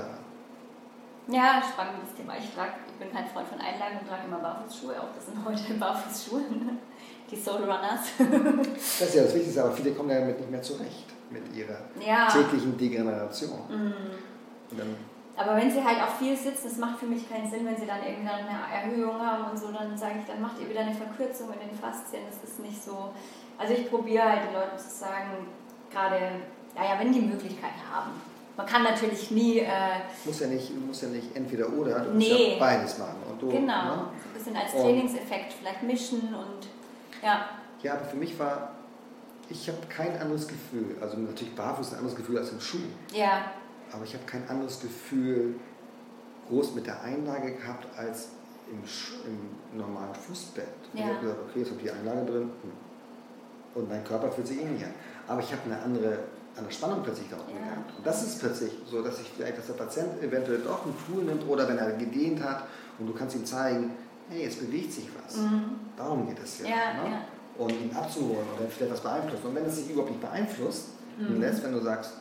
Ja, 1.29 1.63
spannendes 1.63 2.15
Thema. 2.17 2.35
Ich, 2.39 2.55
trag, 2.55 2.71
ich 2.87 2.95
bin 2.95 3.13
kein 3.13 3.29
Freund 3.29 3.47
von 3.49 3.59
Einlagen 3.61 3.99
und 4.01 4.09
trage 4.09 4.23
immer 4.27 4.39
Barfußschuhe. 4.39 4.99
Auch 4.99 5.13
das 5.15 5.27
sind 5.27 5.45
heute 5.45 5.75
Barfußschuhe. 5.79 6.41
Die 7.31 7.37
Soul 7.37 7.61
Runners. 7.63 8.01
Das 8.99 9.09
ist 9.09 9.15
ja 9.15 9.23
das 9.25 9.35
Wichtigste, 9.35 9.63
aber 9.63 9.73
viele 9.73 9.93
kommen 9.93 10.11
ja 10.11 10.21
damit 10.21 10.39
nicht 10.41 10.51
mehr 10.51 10.63
zurecht, 10.63 11.05
mit 11.31 11.43
ihrer 11.55 11.79
ja. 12.05 12.27
täglichen 12.29 12.77
Degeneration. 12.77 13.59
Mhm. 13.69 13.93
Aber 15.37 15.57
wenn 15.57 15.71
sie 15.71 15.83
halt 15.85 15.99
auch 16.03 16.17
viel 16.19 16.37
sitzen, 16.37 16.67
es 16.67 16.79
macht 16.79 16.99
für 16.99 17.07
mich 17.07 17.29
keinen 17.29 17.49
Sinn, 17.49 17.65
wenn 17.65 17.77
sie 17.77 17.87
dann 17.87 18.01
irgendwie 18.03 18.27
dann 18.27 18.41
eine 18.41 18.75
Erhöhung 18.75 19.21
haben 19.21 19.51
und 19.51 19.57
so, 19.59 19.71
dann 19.71 19.97
sage 19.97 20.15
ich, 20.21 20.27
dann 20.27 20.41
macht 20.43 20.61
ihr 20.61 20.69
wieder 20.69 20.81
eine 20.81 20.95
Verkürzung 20.95 21.49
in 21.53 21.69
den 21.69 21.79
Faszien. 21.79 22.23
Das 22.29 22.51
ist 22.51 22.59
nicht 22.61 22.83
so. 22.83 23.11
Also 23.57 23.73
ich 23.75 23.89
probiere 23.89 24.25
halt 24.25 24.47
den 24.49 24.55
Leuten 24.55 24.77
zu 24.77 24.89
sagen, 24.91 25.47
gerade, 25.93 26.17
ja, 26.77 26.85
ja, 26.95 26.99
wenn 26.99 27.13
die 27.13 27.21
Möglichkeit 27.21 27.73
haben. 27.93 28.11
Man 28.57 28.67
kann 28.67 28.83
natürlich 28.83 29.31
nie, 29.31 29.59
äh, 29.61 29.69
muss, 30.25 30.41
ja 30.41 30.49
nicht, 30.49 30.73
muss 30.85 31.03
ja 31.03 31.09
nicht 31.09 31.37
entweder 31.37 31.69
oder, 31.73 32.01
du 32.01 32.15
Nee. 32.19 32.29
musst 32.29 32.41
ja 32.41 32.59
beides 32.59 32.99
machen. 32.99 33.19
Und 33.31 33.41
du, 33.41 33.49
genau, 33.49 33.85
Ne? 33.85 33.93
so 33.95 34.01
ein 34.01 34.35
bisschen 34.35 34.57
als 34.57 34.73
Trainingseffekt 34.73 35.53
vielleicht 35.53 35.83
mischen 35.85 36.35
und 36.35 36.67
ja. 37.23 37.49
Ja, 37.83 37.95
aber 37.95 38.05
für 38.07 38.17
mich 38.17 38.39
war, 38.39 38.73
ich 39.49 39.69
habe 39.69 39.79
kein 39.89 40.21
anderes 40.21 40.49
Gefühl, 40.49 40.97
also 41.01 41.17
natürlich 41.17 41.55
barfuß 41.55 41.93
ein 41.93 41.99
anderes 41.99 42.17
Gefühl 42.17 42.39
als 42.39 42.51
im 42.51 42.61
Schuh, 42.61 42.79
Ja, 43.13 43.53
aber 43.93 44.05
ich 44.05 44.15
habe 44.15 44.25
kein 44.25 44.49
anderes 44.49 44.81
Gefühl 44.81 45.55
groß 46.49 46.75
mit 46.75 46.87
der 46.87 47.01
Einlage 47.03 47.53
gehabt 47.53 47.87
als 47.97 48.29
im, 48.71 48.83
im 49.73 49.79
normalen 49.79 50.15
Fußbett. 50.15 50.67
Ich 50.93 51.01
Ja. 51.01 51.07
habe 51.07 51.19
gesagt, 51.21 51.39
okay, 51.49 51.59
jetzt 51.61 51.71
habe 51.71 51.81
ich 51.81 51.87
die 51.87 51.91
Einlage 51.93 52.27
drin 52.31 52.43
hm. 52.63 52.73
und 53.75 53.89
mein 53.89 54.05
Körper 54.05 54.31
fühlt 54.33 54.47
sich 54.47 54.61
ähnlich 54.61 54.85
an. 54.85 54.93
Aber 55.27 55.41
ich 55.41 55.51
habe 55.53 55.63
eine 55.67 55.81
andere, 55.81 56.19
andere 56.57 56.73
Spannung 56.73 57.03
plötzlich 57.03 57.29
da 57.31 57.37
auch 57.37 57.49
Ja. 57.49 57.55
gehabt. 57.71 57.97
Und 57.97 58.07
das 58.07 58.23
ist 58.25 58.41
plötzlich 58.41 58.73
so, 58.91 59.03
dass 59.03 59.21
ich 59.21 59.29
vielleicht, 59.31 59.57
dass 59.59 59.67
der 59.67 59.75
Patient 59.75 60.23
eventuell 60.23 60.61
doch 60.61 60.85
einen 60.85 60.97
Tool 61.07 61.23
nimmt 61.25 61.47
oder 61.49 61.69
wenn 61.69 61.79
er 61.79 61.93
gedehnt 61.93 62.43
hat 62.43 62.65
und 62.99 63.07
du 63.07 63.15
kannst 63.15 63.37
ihm 63.37 63.47
zeigen, 63.47 63.93
hey, 64.31 64.43
jetzt 64.45 64.61
bewegt 64.61 64.93
sich 64.93 65.09
was. 65.25 65.37
mhm. 65.37 65.65
Darum 65.97 66.27
geht 66.29 66.39
es 66.43 66.61
ja. 66.61 66.67
ja, 66.67 66.75
ne? 67.03 67.11
ja. 67.11 67.21
und 67.65 67.73
ihn 67.73 67.91
abzuholen 67.95 68.47
oder 68.57 68.69
vielleicht 68.69 68.93
was 68.93 69.01
beeinflusst. 69.01 69.45
Und 69.45 69.55
wenn 69.55 69.65
es 69.65 69.77
sich 69.77 69.91
überhaupt 69.91 70.11
nicht 70.11 70.21
beeinflusst, 70.21 70.89
Mhm. 71.19 71.41
lässt, 71.41 71.65
wenn 71.65 71.73
du 71.73 71.81
sagst, 71.81 72.13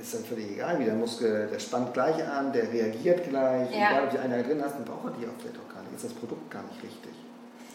ist 0.00 0.12
dann 0.14 0.24
völlig 0.24 0.50
egal, 0.52 0.76
wie 0.80 0.84
der 0.84 0.94
Muskel, 0.94 1.46
der 1.52 1.58
spannt 1.60 1.92
gleich 1.94 2.16
an, 2.26 2.52
der 2.52 2.72
reagiert 2.72 3.28
gleich, 3.28 3.70
Ja. 3.70 3.90
egal 3.90 4.04
ob 4.04 4.10
die 4.10 4.18
Einlage 4.18 4.42
drin 4.44 4.60
hast, 4.64 4.74
dann 4.74 4.84
braucht 4.84 5.04
er 5.06 5.10
die 5.12 5.26
auch 5.26 5.38
vielleicht 5.38 5.56
auch 5.58 5.72
gar 5.72 5.82
nicht. 5.82 5.94
Ist 5.94 6.04
das 6.04 6.12
Produkt 6.14 6.50
gar 6.50 6.62
nicht 6.64 6.82
richtig. 6.82 7.12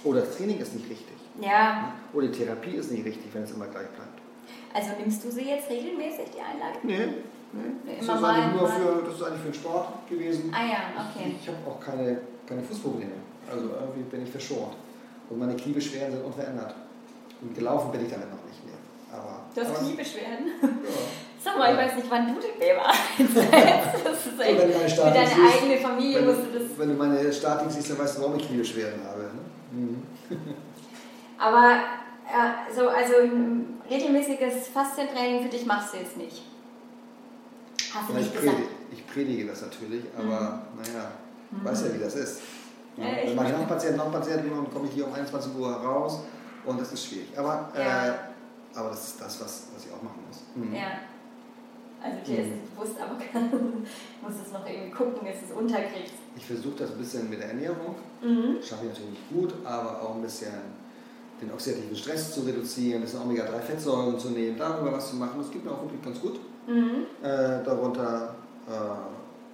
Oder 0.03 0.19
das 0.21 0.35
Training 0.35 0.59
ist 0.59 0.73
nicht 0.75 0.89
richtig. 0.89 1.15
Ja, 1.41 1.93
Oder 2.13 2.27
die 2.27 2.37
Therapie 2.37 2.71
ist 2.75 2.91
nicht 2.91 3.05
richtig, 3.05 3.33
wenn 3.33 3.43
es 3.43 3.51
immer 3.51 3.67
gleich 3.67 3.87
bleibt. 3.87 4.19
also 4.73 4.89
nimmst 4.99 5.23
du 5.23 5.31
sie 5.31 5.47
jetzt 5.49 5.69
regelmäßig, 5.69 6.25
die 6.35 6.41
Einlage? 6.41 6.79
Nee, 6.83 6.97
nee. 7.53 7.59
Nee, 7.85 7.95
Das, 7.99 8.05
immer 8.05 8.15
ist 8.15 8.21
mal, 8.21 8.35
eigentlich 8.35 8.59
nur 8.61 8.69
mal. 8.69 8.75
für, 8.79 9.03
das 9.05 9.15
ist 9.15 9.23
eigentlich 9.23 9.39
für 9.41 9.47
den 9.49 9.53
Sport 9.53 10.09
gewesen. 10.09 10.53
Ah 10.53 10.65
ja, 10.65 10.79
okay. 10.99 11.35
Ich 11.41 11.47
habe 11.47 11.57
auch 11.65 11.79
keine, 11.79 12.19
keine 12.45 12.61
Fußprobleme. 12.63 13.11
Also 13.49 13.69
irgendwie 13.79 14.03
bin 14.03 14.23
ich 14.23 14.29
verschont. 14.31 14.73
Und 15.29 15.39
meine 15.39 15.55
Kniebeschwerden 15.55 16.13
sind 16.17 16.25
unverändert. 16.25 16.75
Und 17.41 17.55
gelaufen 17.55 17.91
bin 17.91 18.05
ich 18.05 18.11
damit 18.11 18.29
noch 18.29 18.43
nicht 18.45 18.63
mehr. 18.65 18.75
Aber, 19.11 19.41
Du 19.53 19.61
hast 19.61 19.69
aber, 19.69 19.79
Kniebeschwerden? 19.79 20.47
Ja. 20.61 20.69
Sag 21.43 21.57
mal, 21.57 21.71
ich 21.73 21.77
weiß 21.77 21.95
nicht, 21.97 22.09
wann 22.09 22.27
du 22.33 22.39
den 22.39 22.59
Weber 22.59 22.85
einsetzt. 23.19 24.05
Das 24.05 24.25
ist 24.27 24.39
echt, 24.39 24.59
wenn 24.59 24.71
für 24.71 24.95
deine 25.11 25.27
siehst, 25.27 25.61
eigene 25.63 25.77
Familie 25.77 26.19
wenn, 26.19 26.25
musst 26.25 26.39
du 26.53 26.59
das. 26.59 26.77
wenn 26.77 26.89
du 26.89 26.95
meine 26.95 27.33
Statik 27.33 27.69
siehst, 27.71 27.89
dann 27.91 27.99
weißt 27.99 28.17
du, 28.17 28.21
warum 28.21 28.35
ich 28.37 28.47
Kniebeschwerden 28.47 29.01
habe. 29.05 29.23
Ne? 29.23 29.29
Mhm. 29.73 30.03
Aber 31.37 31.79
äh, 32.27 32.73
so, 32.73 32.87
also 32.87 33.13
ein 33.21 33.81
regelmäßiges 33.89 34.69
Faszientraining 34.69 35.43
für 35.43 35.49
dich 35.49 35.65
machst 35.65 35.93
du 35.93 35.97
jetzt 35.97 36.15
nicht. 36.17 36.43
Hast 37.93 38.09
du 38.09 38.13
Ja, 38.13 38.19
nicht 38.19 38.33
ich, 38.33 38.39
gesagt? 38.39 38.55
predige, 38.57 38.73
ich 38.93 39.07
predige 39.07 39.45
das 39.47 39.61
natürlich, 39.61 40.03
aber 40.17 40.61
naja, 40.77 41.11
Mhm. 41.51 41.65
weiß 41.65 41.81
ja, 41.83 41.93
wie 41.93 41.99
das 41.99 42.15
ist. 42.15 42.39
Ja, 42.97 43.03
Ja, 43.03 43.09
ich 43.21 43.25
dann 43.27 43.35
mache 43.35 43.45
ich 43.47 43.51
noch 43.53 43.59
einen 43.59 43.67
Patienten, 43.67 43.97
noch 43.97 44.05
einen 44.05 44.13
Patienten 44.13 44.51
und 44.51 44.73
komme 44.73 44.87
ich 44.87 44.93
hier 44.93 45.07
um 45.07 45.13
21 45.13 45.55
Uhr 45.55 45.69
raus 45.71 46.19
und 46.65 46.79
das 46.79 46.93
ist 46.93 47.05
schwierig. 47.05 47.27
Aber, 47.37 47.69
Ja. 47.75 48.07
äh, 48.07 48.13
aber 48.75 48.89
das 48.89 49.07
ist 49.09 49.21
das, 49.21 49.41
was, 49.41 49.63
was 49.73 49.85
ich 49.85 49.91
auch 49.91 50.01
machen 50.03 50.21
muss. 50.27 50.41
Mhm. 50.55 50.75
Ja. 50.75 50.87
Also 52.03 52.17
dir 52.25 52.39
ist 52.43 52.47
Mhm. 52.49 52.59
es 52.65 52.69
bewusst, 52.71 52.95
aber 53.01 53.17
ich 53.23 54.21
muss 54.21 54.45
es 54.45 54.51
noch 54.51 54.67
irgendwie 54.67 54.91
gucken, 54.91 55.25
dass 55.25 55.41
es 55.49 55.55
unterkriegst. 55.55 56.13
Ich 56.35 56.45
versuche 56.45 56.75
das 56.79 56.91
ein 56.91 56.97
bisschen 56.97 57.29
mit 57.29 57.39
der 57.39 57.49
Ernährung. 57.49 57.95
Mhm. 58.21 58.61
Schaffe 58.61 58.83
ich 58.85 58.89
natürlich 58.89 59.11
nicht 59.11 59.29
gut, 59.33 59.53
aber 59.65 60.01
auch 60.01 60.15
ein 60.15 60.21
bisschen 60.21 60.51
den 61.41 61.51
oxidativen 61.51 61.95
Stress 61.95 62.33
zu 62.33 62.41
reduzieren, 62.41 63.01
ein 63.01 63.05
bisschen 63.05 63.21
Omega-3-Fettsäuren 63.21 64.19
zu 64.19 64.29
nehmen, 64.29 64.57
darüber 64.57 64.93
was 64.93 65.09
zu 65.09 65.15
machen. 65.15 65.35
Das 65.39 65.49
geht 65.51 65.63
mir 65.65 65.71
auch 65.71 65.81
wirklich 65.81 66.01
ganz 66.03 66.19
gut. 66.21 66.39
Mhm. 66.67 67.05
Äh, 67.23 67.63
darunter, 67.63 68.35
äh, 68.67 68.71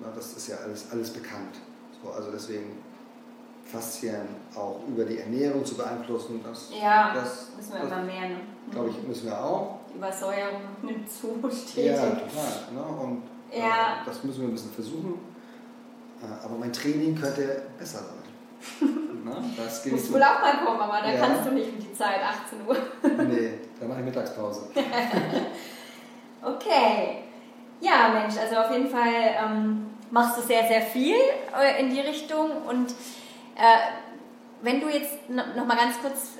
na, 0.01 0.07
das 0.15 0.33
ist 0.33 0.47
ja 0.47 0.57
alles, 0.63 0.85
alles 0.91 1.09
bekannt. 1.11 1.55
So, 2.03 2.09
also 2.11 2.29
deswegen 2.31 2.77
Faszien 3.71 4.27
auch 4.55 4.79
über 4.87 5.05
die 5.05 5.19
Ernährung 5.19 5.63
zu 5.63 5.75
beeinflussen, 5.75 6.41
das, 6.43 6.69
Ja, 6.81 7.13
das, 7.13 7.49
müssen 7.55 7.73
wir 7.73 7.79
das 7.81 7.91
immer 7.91 8.03
mehr. 8.03 8.29
Ne? 8.29 8.35
glaube 8.71 8.89
ich, 8.89 9.07
müssen 9.07 9.25
wir 9.27 9.43
auch. 9.43 9.79
Die 9.91 9.97
Übersäuerung 9.97 10.61
nimmt 10.81 11.09
zu, 11.09 11.39
stetig. 11.51 11.91
Ja, 11.91 12.01
total. 12.09 12.73
Ne? 12.73 12.81
Und 13.01 13.23
Ja. 13.51 14.01
äh, 14.01 14.05
das 14.05 14.23
müssen 14.23 14.41
wir 14.41 14.47
ein 14.49 14.53
bisschen 14.53 14.71
versuchen. 14.71 15.13
Äh, 16.21 16.45
aber 16.45 16.55
mein 16.57 16.73
Training 16.73 17.15
könnte 17.19 17.63
besser 17.77 17.99
sein. 17.99 18.89
Ne? 19.19 19.35
Das 19.57 19.83
du 19.83 19.89
musst 19.89 20.13
wohl 20.13 20.23
auch 20.23 20.39
mal 20.39 20.65
kommen, 20.65 20.79
aber 20.79 21.01
da 21.01 21.11
ja. 21.11 21.19
kannst 21.19 21.45
du 21.45 21.51
nicht 21.53 21.73
um 21.73 21.77
die 21.77 21.93
Zeit, 21.93 22.21
18 22.23 22.59
Uhr. 22.65 22.77
nee, 23.27 23.51
da 23.77 23.85
mache 23.85 23.99
ich 23.99 24.05
Mittagspause. 24.05 24.61
okay. 26.41 27.17
Ja, 27.81 28.09
Mensch, 28.13 28.37
also 28.37 28.55
auf 28.55 28.71
jeden 28.71 28.89
Fall 28.89 29.35
ähm, 29.45 29.87
machst 30.09 30.37
du 30.37 30.41
sehr, 30.41 30.65
sehr 30.67 30.81
viel 30.81 31.15
äh, 31.57 31.81
in 31.81 31.89
die 31.89 31.99
Richtung. 31.99 32.49
Und 32.67 32.91
äh, 32.91 32.93
wenn 34.61 34.81
du 34.81 34.89
jetzt 34.89 35.29
noch 35.29 35.65
mal 35.65 35.77
ganz 35.77 35.99
kurz, 36.01 36.37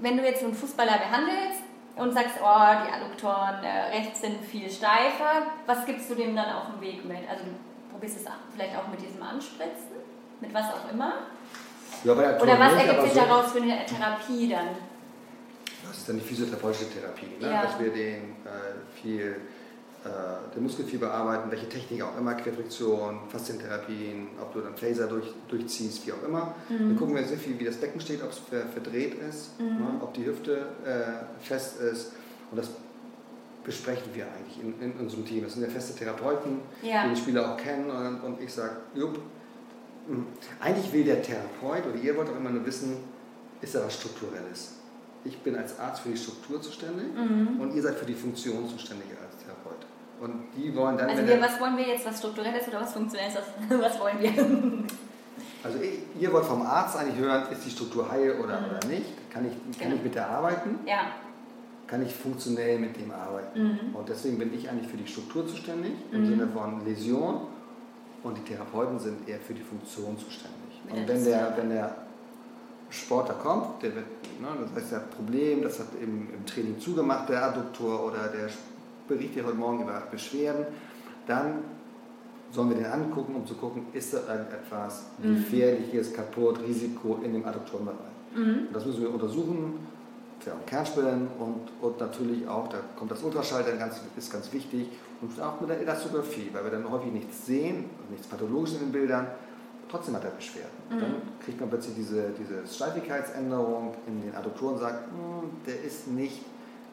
wenn 0.00 0.16
du 0.16 0.24
jetzt 0.24 0.42
einen 0.42 0.54
Fußballer 0.54 0.98
behandelst 0.98 1.62
und 1.96 2.12
sagst, 2.12 2.36
oh, 2.40 2.86
die 2.86 2.92
Adduktoren 2.92 3.62
äh, 3.64 3.96
rechts 3.96 4.20
sind 4.20 4.44
viel 4.44 4.70
steifer, 4.70 5.46
was 5.66 5.84
gibst 5.84 6.10
du 6.10 6.14
dem 6.14 6.36
dann 6.36 6.50
auf 6.52 6.66
dem 6.72 6.80
Weg 6.80 7.04
mit? 7.04 7.28
Also 7.28 7.44
du 7.44 7.50
probierst 7.92 8.18
es 8.18 8.26
vielleicht 8.54 8.76
auch 8.76 8.88
mit 8.88 9.00
diesem 9.00 9.22
Anspritzen, 9.22 9.96
mit 10.40 10.54
was 10.54 10.66
auch 10.66 10.92
immer. 10.92 11.14
Ja, 12.04 12.12
Oder 12.12 12.58
was 12.60 12.74
ergibt 12.74 13.02
sich 13.02 13.12
so 13.12 13.20
daraus 13.20 13.52
für 13.52 13.60
eine 13.60 13.84
Therapie 13.84 14.48
dann? 14.48 14.68
Das 15.86 15.98
ist 15.98 16.08
dann 16.08 16.16
die 16.16 16.24
physiotherapeutische 16.24 16.90
Therapie, 16.90 17.38
ne? 17.40 17.50
ja. 17.50 17.62
dass 17.62 17.78
wir 17.80 17.92
den 17.92 18.36
äh, 18.44 19.00
viel 19.00 19.40
äh, 20.04 20.08
der 20.54 20.62
Muskelfiber 20.62 21.08
bearbeiten, 21.08 21.50
welche 21.50 21.68
Technik 21.68 22.02
auch 22.02 22.16
immer, 22.16 22.34
Querfriktion, 22.34 23.20
Faszientherapien, 23.28 24.28
ob 24.40 24.52
du 24.54 24.60
dann 24.60 24.76
Phaser 24.76 25.08
durch, 25.08 25.32
durchziehst, 25.48 26.06
wie 26.06 26.12
auch 26.12 26.22
immer. 26.26 26.54
Mhm. 26.68 26.78
Dann 26.78 26.96
gucken 26.96 27.16
wir 27.16 27.24
sehr 27.24 27.38
viel, 27.38 27.58
wie 27.58 27.64
das 27.64 27.76
Becken 27.76 28.00
steht, 28.00 28.22
ob 28.22 28.30
es 28.30 28.40
verdreht 28.72 29.14
ist, 29.28 29.58
mhm. 29.58 29.66
ne, 29.66 29.86
ob 30.00 30.14
die 30.14 30.24
Hüfte 30.24 30.66
äh, 30.84 31.44
fest 31.44 31.80
ist. 31.80 32.12
Und 32.50 32.58
das 32.58 32.70
besprechen 33.64 34.14
wir 34.14 34.26
eigentlich 34.26 34.62
in, 34.62 34.80
in, 34.80 34.98
unserem 34.98 35.26
Team. 35.26 35.42
Das 35.42 35.54
sind 35.54 35.62
ja 35.62 35.68
feste 35.68 35.94
Therapeuten, 35.94 36.60
ja. 36.80 37.02
die 37.02 37.08
den 37.08 37.16
Spieler 37.16 37.52
auch 37.52 37.56
kennen. 37.56 37.90
Und, 37.90 38.20
und 38.20 38.40
ich 38.40 38.52
sage, 38.52 38.76
jupp, 38.94 39.18
hm, 40.06 40.26
eigentlich 40.60 40.92
will 40.92 41.04
der 41.04 41.22
Therapeut 41.22 41.84
oder 41.86 42.02
ihr 42.02 42.16
wollt 42.16 42.30
auch 42.30 42.36
immer 42.36 42.50
nur 42.50 42.64
wissen, 42.64 42.96
ist 43.60 43.74
da 43.74 43.84
was 43.84 43.94
Strukturelles. 43.94 44.74
Ich 45.24 45.38
bin 45.38 45.56
als 45.56 45.78
Arzt 45.78 46.02
für 46.02 46.10
die 46.10 46.16
Struktur 46.16 46.62
zuständig 46.62 47.06
mhm. 47.14 47.60
und 47.60 47.74
ihr 47.74 47.82
seid 47.82 47.96
für 47.96 48.06
die 48.06 48.14
Funktion 48.14 48.68
zuständig 48.68 49.08
und 50.20 50.44
die 50.56 50.74
wollen 50.74 50.96
dann. 50.96 51.10
Also, 51.10 51.26
wir, 51.26 51.40
was 51.40 51.60
wollen 51.60 51.76
wir 51.76 51.86
jetzt? 51.86 52.06
Was 52.06 52.18
strukturelles 52.18 52.68
oder 52.68 52.80
was 52.80 52.92
funktionelles? 52.92 53.36
Was 53.68 54.00
wollen 54.00 54.20
wir? 54.20 54.32
Also, 55.62 55.78
ihr 56.18 56.32
wollt 56.32 56.44
vom 56.44 56.62
Arzt 56.62 56.96
eigentlich 56.96 57.18
hören, 57.18 57.50
ist 57.50 57.64
die 57.64 57.70
Struktur 57.70 58.10
heil 58.10 58.32
oder, 58.42 58.60
mhm. 58.60 58.66
oder 58.66 58.86
nicht? 58.88 59.30
Kann 59.30 59.46
ich, 59.46 59.52
kann 59.78 59.88
genau. 59.88 59.96
ich 59.96 60.02
mit 60.02 60.14
der 60.14 60.28
arbeiten? 60.28 60.78
Ja. 60.86 61.12
Kann 61.86 62.04
ich 62.04 62.14
funktionell 62.14 62.78
mit 62.78 62.96
dem 62.96 63.10
arbeiten? 63.10 63.62
Mhm. 63.62 63.94
Und 63.94 64.08
deswegen 64.08 64.38
bin 64.38 64.54
ich 64.54 64.68
eigentlich 64.68 64.88
für 64.88 64.96
die 64.96 65.06
Struktur 65.06 65.46
zuständig, 65.48 65.92
im 66.12 66.22
mhm. 66.22 66.26
Sinne 66.26 66.48
von 66.48 66.84
Läsion. 66.84 67.48
Und 68.22 68.36
die 68.36 68.42
Therapeuten 68.42 68.98
sind 68.98 69.28
eher 69.28 69.38
für 69.38 69.54
die 69.54 69.62
Funktion 69.62 70.18
zuständig. 70.18 70.82
Mit 70.84 70.94
und 70.94 71.08
wenn 71.08 71.24
der, 71.24 71.56
wenn 71.56 71.70
der 71.70 71.94
Sportler 72.90 73.34
kommt, 73.34 73.82
der 73.82 73.94
wird, 73.94 74.06
ne, 74.40 74.48
das 74.60 74.82
heißt, 74.82 74.92
der 74.92 74.98
hat 74.98 75.06
ein 75.06 75.10
Problem, 75.10 75.62
das 75.62 75.78
hat 75.78 75.86
im, 76.00 76.28
im 76.34 76.46
Training 76.46 76.80
zugemacht, 76.80 77.28
der 77.28 77.44
Adduktor 77.44 78.04
oder 78.04 78.28
der 78.28 78.48
berichtet 79.08 79.44
heute 79.44 79.56
Morgen 79.56 79.82
über 79.82 80.02
Beschwerden, 80.10 80.66
dann 81.26 81.62
sollen 82.50 82.70
wir 82.70 82.76
den 82.76 82.86
angucken, 82.86 83.34
um 83.34 83.46
zu 83.46 83.54
gucken, 83.54 83.86
ist 83.92 84.14
da 84.14 84.18
irgendetwas 84.28 85.04
mhm. 85.18 85.36
gefährliches, 85.36 86.12
kaputt, 86.12 86.60
Risiko 86.66 87.20
in 87.22 87.34
dem 87.34 87.44
Adduktorenbereich. 87.44 87.98
Mhm. 88.34 88.68
Das 88.72 88.86
müssen 88.86 89.02
wir 89.02 89.12
untersuchen, 89.12 89.86
für 90.40 90.52
Kernspellen 90.66 91.28
und, 91.38 91.68
und 91.80 92.00
natürlich 92.00 92.46
auch, 92.46 92.68
da 92.68 92.78
kommt 92.96 93.10
das 93.10 93.22
Ultraschall, 93.22 93.64
dann 93.64 93.78
ganz, 93.78 94.00
ist 94.16 94.32
ganz 94.32 94.52
wichtig 94.52 94.88
und 95.20 95.40
auch 95.40 95.60
mit 95.60 95.70
der 95.70 95.80
Elastographie, 95.80 96.50
weil 96.52 96.64
wir 96.64 96.70
dann 96.70 96.88
häufig 96.90 97.12
nichts 97.12 97.46
sehen, 97.46 97.86
nichts 98.10 98.26
pathologisch 98.26 98.74
in 98.74 98.80
den 98.80 98.92
Bildern, 98.92 99.26
trotzdem 99.90 100.14
hat 100.14 100.24
er 100.24 100.30
Beschwerden. 100.30 100.70
Mhm. 100.90 101.00
Dann 101.00 101.14
kriegt 101.44 101.60
man 101.60 101.68
plötzlich 101.68 101.96
diese, 101.96 102.30
diese 102.38 102.66
Steifigkeitsänderung 102.72 103.94
in 104.06 104.22
den 104.22 104.34
Adduktoren 104.34 104.74
und 104.74 104.80
sagt, 104.80 105.06
hm, 105.08 105.50
der 105.66 105.82
ist 105.82 106.08
nicht 106.08 106.44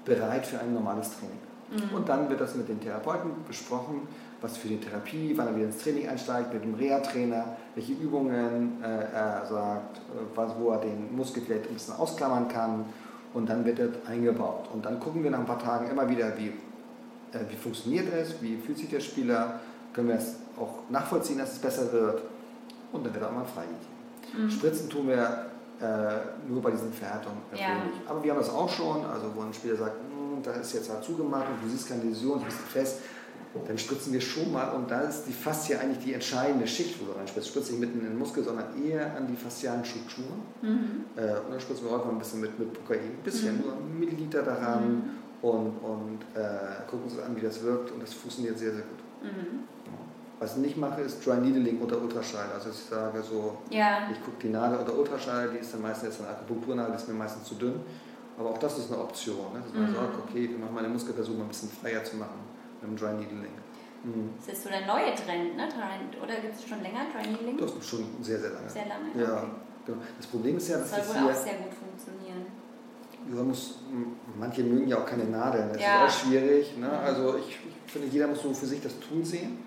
bereit 0.06 0.46
für 0.46 0.60
ein 0.60 0.74
normales 0.74 1.12
Training. 1.18 1.40
Mhm. 1.72 1.96
Und 1.96 2.10
dann 2.10 2.30
wird 2.30 2.42
das 2.42 2.56
mit 2.56 2.70
den 2.70 2.80
Therapeuten 2.80 3.32
besprochen, 3.48 4.08
was 4.42 4.58
für 4.58 4.68
die 4.68 4.80
Therapie, 4.80 5.34
wann 5.36 5.48
er 5.48 5.56
wieder 5.56 5.66
ins 5.66 5.80
Training 5.80 6.08
einsteigt, 6.08 6.54
mit 6.54 6.64
dem 6.64 6.76
Reha-Trainer, 6.76 7.58
welche 7.74 7.94
Übungen 7.94 8.84
äh, 8.84 8.88
er 8.88 9.46
sagt, 9.50 9.98
äh, 9.98 10.02
was, 10.36 10.52
wo 10.60 10.72
er 10.72 10.80
den 10.80 11.16
Muskel 11.16 11.42
vielleicht 11.44 11.68
ein 11.68 11.74
bisschen 11.74 11.96
ausklammern 11.96 12.48
kann. 12.48 12.86
Und 13.34 13.50
dann 13.50 13.66
wird 13.66 13.80
er 13.80 13.90
eingebaut. 14.08 14.70
Und 14.72 14.86
dann 14.86 15.00
gucken 15.00 15.24
wir 15.24 15.32
nach 15.32 15.40
ein 15.40 15.46
paar 15.46 15.60
Tagen 15.60 15.90
immer 15.90 16.08
wieder, 16.10 16.38
wie, 16.38 16.50
äh, 16.50 17.40
wie 17.50 17.56
funktioniert 17.56 18.14
es, 18.14 18.42
wie 18.42 18.58
fühlt 18.58 18.78
sich 18.78 18.90
der 18.90 19.00
Spieler, 19.00 19.60
können 19.94 20.10
wir 20.10 20.16
es 20.16 20.36
auch 20.58 20.90
nachvollziehen, 20.90 21.38
dass 21.38 21.54
es 21.54 21.60
besser 21.60 21.92
wird. 21.92 22.22
Und 22.92 23.06
dann 23.06 23.14
wird 23.14 23.24
er 23.24 23.30
auch 23.30 23.34
mal 23.34 23.46
freigegeben. 23.46 24.46
Mhm. 24.46 24.50
Spritzen 24.50 24.90
tun 24.90 25.08
wir 25.08 25.48
äh, 25.82 26.48
nur 26.48 26.62
bei 26.62 26.72
diesen 26.72 26.94
Verhärtungen. 26.94 27.40
Ja. 27.54 27.82
Aber 28.08 28.24
wir 28.24 28.32
haben 28.32 28.40
das 28.40 28.50
auch 28.50 28.70
schon, 28.70 29.04
also 29.06 29.32
wo 29.36 29.42
ein 29.42 29.54
Spieler 29.54 29.76
sagt, 29.76 29.96
da 30.44 30.52
ist 30.54 30.74
jetzt 30.74 30.90
halt 30.90 31.04
zugemacht 31.04 31.46
und 31.48 31.64
du 31.64 31.70
siehst 31.70 31.90
keine 31.90 32.04
Läsion, 32.04 32.40
du 32.40 32.46
bist 32.46 32.58
fest, 32.58 33.00
dann 33.68 33.78
spritzen 33.78 34.12
wir 34.12 34.22
schon 34.22 34.52
mal 34.52 34.70
und 34.72 34.92
da 34.92 35.02
ist 35.02 35.24
die 35.26 35.34
Faszie 35.34 35.76
eigentlich 35.78 36.04
die 36.04 36.14
entscheidende 36.14 36.68
Schicht, 36.68 37.00
wo 37.00 37.06
du 37.06 37.18
reinspritzt. 37.18 37.48
Spritzt 37.48 37.72
nicht 37.72 37.80
mitten 37.80 38.00
in 38.00 38.06
den 38.06 38.20
Muskel, 38.20 38.44
sondern 38.44 38.66
eher 38.84 39.16
an 39.16 39.28
die 39.28 39.36
faszialen 39.36 39.86
Strukturen. 39.86 40.42
Mhm. 40.62 41.06
Äh, 41.16 41.40
und 41.40 41.52
dann 41.52 41.60
spritzen 41.60 41.86
wir 41.86 41.96
auch 41.96 42.06
mal 42.06 42.12
ein 42.12 42.20
bisschen 42.20 42.42
mit, 42.42 42.58
mit 42.60 42.74
Prokain, 42.74 43.00
ein 43.00 43.24
bisschen, 43.24 43.58
mhm. 43.58 43.62
nur 43.62 43.74
einen 43.74 44.00
Milliliter 44.00 44.44
daran 44.44 44.84
mhm. 44.84 45.04
und, 45.42 45.78
und 45.78 46.20
äh, 46.36 46.84
gucken 46.90 47.06
uns 47.06 47.20
an, 47.20 47.36
wie 47.36 47.42
das 47.42 47.64
wirkt 47.64 47.92
und 47.92 48.04
das 48.04 48.14
funktioniert 48.14 48.58
sehr, 48.58 48.72
sehr 48.72 48.84
gut. 48.84 49.00
Mhm. 49.24 49.64
Was 50.38 50.58
ich 50.58 50.62
nicht 50.62 50.78
mache, 50.78 51.02
ist 51.02 51.26
Dry 51.26 51.38
Needling 51.38 51.80
unter 51.80 52.02
Ultraschall. 52.02 52.48
Also 52.54 52.70
ich 52.70 52.76
sage 52.76 53.24
so, 53.24 53.58
ja. 53.70 54.10
ich 54.12 54.22
gucke 54.22 54.38
die 54.42 54.50
Nadel 54.50 54.80
unter 54.80 54.98
Ultraschall, 54.98 55.50
die 55.54 55.60
ist 55.60 55.74
dann 55.74 55.82
meistens 55.82 56.10
jetzt 56.10 56.20
eine 56.20 56.30
Akupunkturnadel, 56.30 56.92
die 56.92 57.02
ist 57.02 57.08
mir 57.08 57.14
meistens 57.14 57.48
zu 57.48 57.56
dünn. 57.56 57.80
Aber 58.38 58.50
auch 58.50 58.58
das 58.58 58.78
ist 58.78 58.92
eine 58.92 59.02
Option, 59.02 59.54
ne? 59.54 59.62
dass 59.64 59.74
man 59.74 59.90
mhm. 59.90 59.96
sagt, 59.96 60.18
okay, 60.28 60.50
wir 60.50 60.58
machen 60.58 60.74
mal 60.74 60.84
eine 60.84 60.94
Muskelversuch 60.94 61.36
mal 61.38 61.44
ein 61.44 61.48
bisschen 61.48 61.70
freier 61.70 62.04
zu 62.04 62.18
machen 62.18 62.40
mit 62.82 62.92
dem 62.92 62.98
Dry 62.98 63.14
Needling. 63.14 63.54
Mhm. 64.04 64.30
Das 64.46 64.56
ist 64.56 64.64
so 64.64 64.70
der 64.70 64.86
neue 64.86 65.16
Trend, 65.16 65.56
ne? 65.56 65.68
oder 66.22 66.36
gibt 66.42 66.56
es 66.56 66.68
schon 66.68 66.82
länger 66.82 67.06
Dry 67.12 67.32
Needling? 67.32 67.58
Das 67.58 67.72
ist 67.72 67.88
schon 67.88 68.06
sehr, 68.22 68.40
sehr 68.40 68.52
lange. 68.52 68.70
Sehr 68.70 68.86
lange, 68.88 69.10
ja. 69.16 69.38
Okay. 69.38 69.52
Genau. 69.86 69.98
Das 70.18 70.28
Problem 70.28 70.58
ist 70.58 70.68
ja, 70.68 70.80
das 70.80 70.92
dass 70.92 71.08
soll 71.08 71.24
wohl 71.24 71.32
auch 71.32 71.36
sehr 71.36 71.54
gut 71.54 71.74
funktionieren. 71.74 72.46
Ja, 73.34 73.42
muss, 73.42 73.80
manche 74.38 74.64
mögen 74.64 74.88
ja 74.88 74.98
auch 75.00 75.06
keine 75.06 75.26
Nadeln, 75.26 75.70
das 75.74 75.82
ja. 75.82 76.06
ist 76.06 76.12
auch 76.14 76.26
schwierig. 76.26 76.78
Ne? 76.78 76.88
Mhm. 76.88 76.94
Also 76.94 77.38
ich, 77.38 77.50
ich, 77.86 77.92
finde, 77.92 78.08
jeder 78.08 78.28
muss 78.28 78.42
so 78.42 78.54
für 78.54 78.66
sich 78.66 78.82
das 78.82 79.00
Tool 79.00 79.24
sehen. 79.24 79.60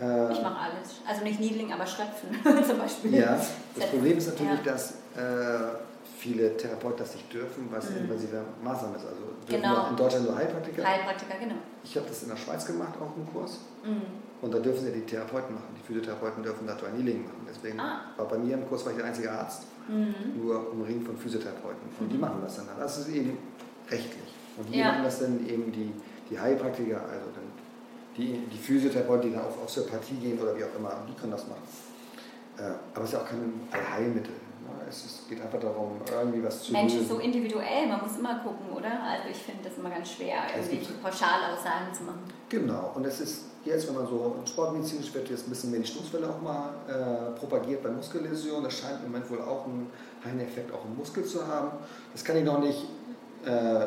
Äh, 0.00 0.32
ich 0.32 0.42
mache 0.42 0.60
alles. 0.60 1.00
Also 1.06 1.24
nicht 1.24 1.40
Needling, 1.40 1.72
aber 1.72 1.86
Schröpfen 1.86 2.30
zum 2.66 2.78
Beispiel. 2.78 3.14
Ja, 3.14 3.38
das 3.76 3.86
Problem 3.90 4.18
ist 4.18 4.28
natürlich, 4.28 4.64
ja. 4.64 4.72
dass 4.72 4.90
äh, 5.16 5.76
viele 6.16 6.56
Therapeuten 6.56 6.98
das 6.98 7.14
nicht 7.14 7.32
dürfen, 7.32 7.68
was 7.70 7.90
mhm. 7.90 7.98
invasive 7.98 8.42
Maßnahme 8.62 8.96
ist. 8.96 9.04
Also 9.04 9.22
genau. 9.48 9.90
in 9.90 9.96
Deutschland 9.96 10.24
nur 10.26 10.36
Heilpraktiker. 10.36 10.84
Heilpraktiker, 10.84 11.34
genau. 11.38 11.56
Ich 11.84 11.96
habe 11.96 12.06
das 12.08 12.22
in 12.22 12.28
der 12.30 12.36
Schweiz 12.36 12.66
gemacht, 12.66 12.94
auch 13.00 13.16
im 13.16 13.30
Kurs. 13.32 13.60
Mhm. 13.84 14.02
Und 14.40 14.54
da 14.54 14.58
dürfen 14.58 14.86
ja 14.86 14.92
die 14.92 15.02
Therapeuten 15.02 15.54
machen. 15.54 15.74
Die 15.76 15.86
Physiotherapeuten 15.86 16.42
dürfen 16.42 16.66
da 16.66 16.76
Healing 16.76 17.24
machen. 17.24 17.46
Deswegen 17.48 17.80
ah. 17.80 18.12
war 18.16 18.28
bei 18.28 18.38
mir 18.38 18.54
im 18.54 18.68
Kurs 18.68 18.84
war 18.84 18.92
ich 18.92 18.98
der 18.98 19.06
einzige 19.06 19.30
Arzt, 19.30 19.64
mhm. 19.88 20.14
nur 20.42 20.72
umringt 20.72 21.06
von 21.06 21.16
Physiotherapeuten. 21.16 21.88
Und 22.00 22.08
die 22.08 22.14
mhm. 22.14 22.20
machen 22.20 22.40
das 22.42 22.56
dann. 22.56 22.66
Das 22.78 22.98
ist 22.98 23.08
eben 23.08 23.36
rechtlich. 23.90 24.34
Und 24.56 24.72
die 24.72 24.78
ja. 24.78 24.92
machen 24.92 25.04
das 25.04 25.20
dann 25.20 25.46
eben 25.46 25.70
die, 25.70 25.92
die 26.30 26.38
Heilpraktiker, 26.38 27.00
also 27.00 27.26
dann 27.34 27.44
die, 28.16 28.46
die 28.50 28.58
Physiotherapeuten, 28.58 29.30
die 29.30 29.36
dann 29.36 29.44
auf 29.44 29.62
Osteopathie 29.62 30.16
gehen 30.16 30.38
oder 30.38 30.56
wie 30.56 30.64
auch 30.64 30.74
immer, 30.78 30.92
die 31.08 31.18
können 31.20 31.32
das 31.32 31.46
machen. 31.46 31.62
Äh, 32.58 32.62
aber 32.94 33.04
es 33.04 33.10
ist 33.10 33.12
ja 33.12 33.20
auch 33.20 33.28
kein 33.28 33.60
Allheilmittel. 33.70 34.32
Es 34.88 35.22
geht 35.28 35.42
einfach 35.42 35.58
darum, 35.58 36.00
irgendwie 36.10 36.42
was 36.42 36.62
zu 36.62 36.72
Mensch 36.72 36.94
ist 36.94 37.08
so 37.08 37.18
individuell, 37.18 37.88
man 37.88 38.00
muss 38.00 38.16
immer 38.18 38.38
gucken, 38.38 38.70
oder? 38.74 39.02
Also 39.02 39.28
ich 39.30 39.36
finde 39.36 39.68
das 39.68 39.78
immer 39.78 39.90
ganz 39.90 40.12
schwer, 40.12 40.36
irgendwelche 40.54 40.92
Pauschalaussagen 40.94 41.92
zu 41.92 42.04
machen. 42.04 42.22
Genau, 42.48 42.92
und 42.94 43.04
es 43.04 43.20
ist 43.20 43.44
jetzt, 43.64 43.88
wenn 43.88 43.96
man 43.96 44.06
so 44.06 44.36
sportmedizinisch 44.46 45.12
wird, 45.12 45.28
jetzt 45.28 45.46
ein 45.46 45.50
bisschen 45.50 45.70
mehr 45.70 45.80
die 45.80 45.86
Stoßwelle 45.86 46.28
auch 46.28 46.40
mal 46.40 46.70
äh, 46.88 47.38
propagiert 47.38 47.82
bei 47.82 47.90
Muskelläsionen. 47.90 48.64
Das 48.64 48.78
scheint 48.78 49.00
im 49.04 49.10
Moment 49.10 49.28
wohl 49.30 49.40
auch 49.40 49.64
einen 49.64 49.90
Heileffekt 50.24 50.72
auch 50.72 50.84
im 50.84 50.96
Muskel 50.96 51.24
zu 51.24 51.46
haben. 51.46 51.72
Das 52.12 52.24
kann 52.24 52.36
ich 52.36 52.44
noch 52.44 52.60
nicht 52.60 52.84
äh, 53.44 53.86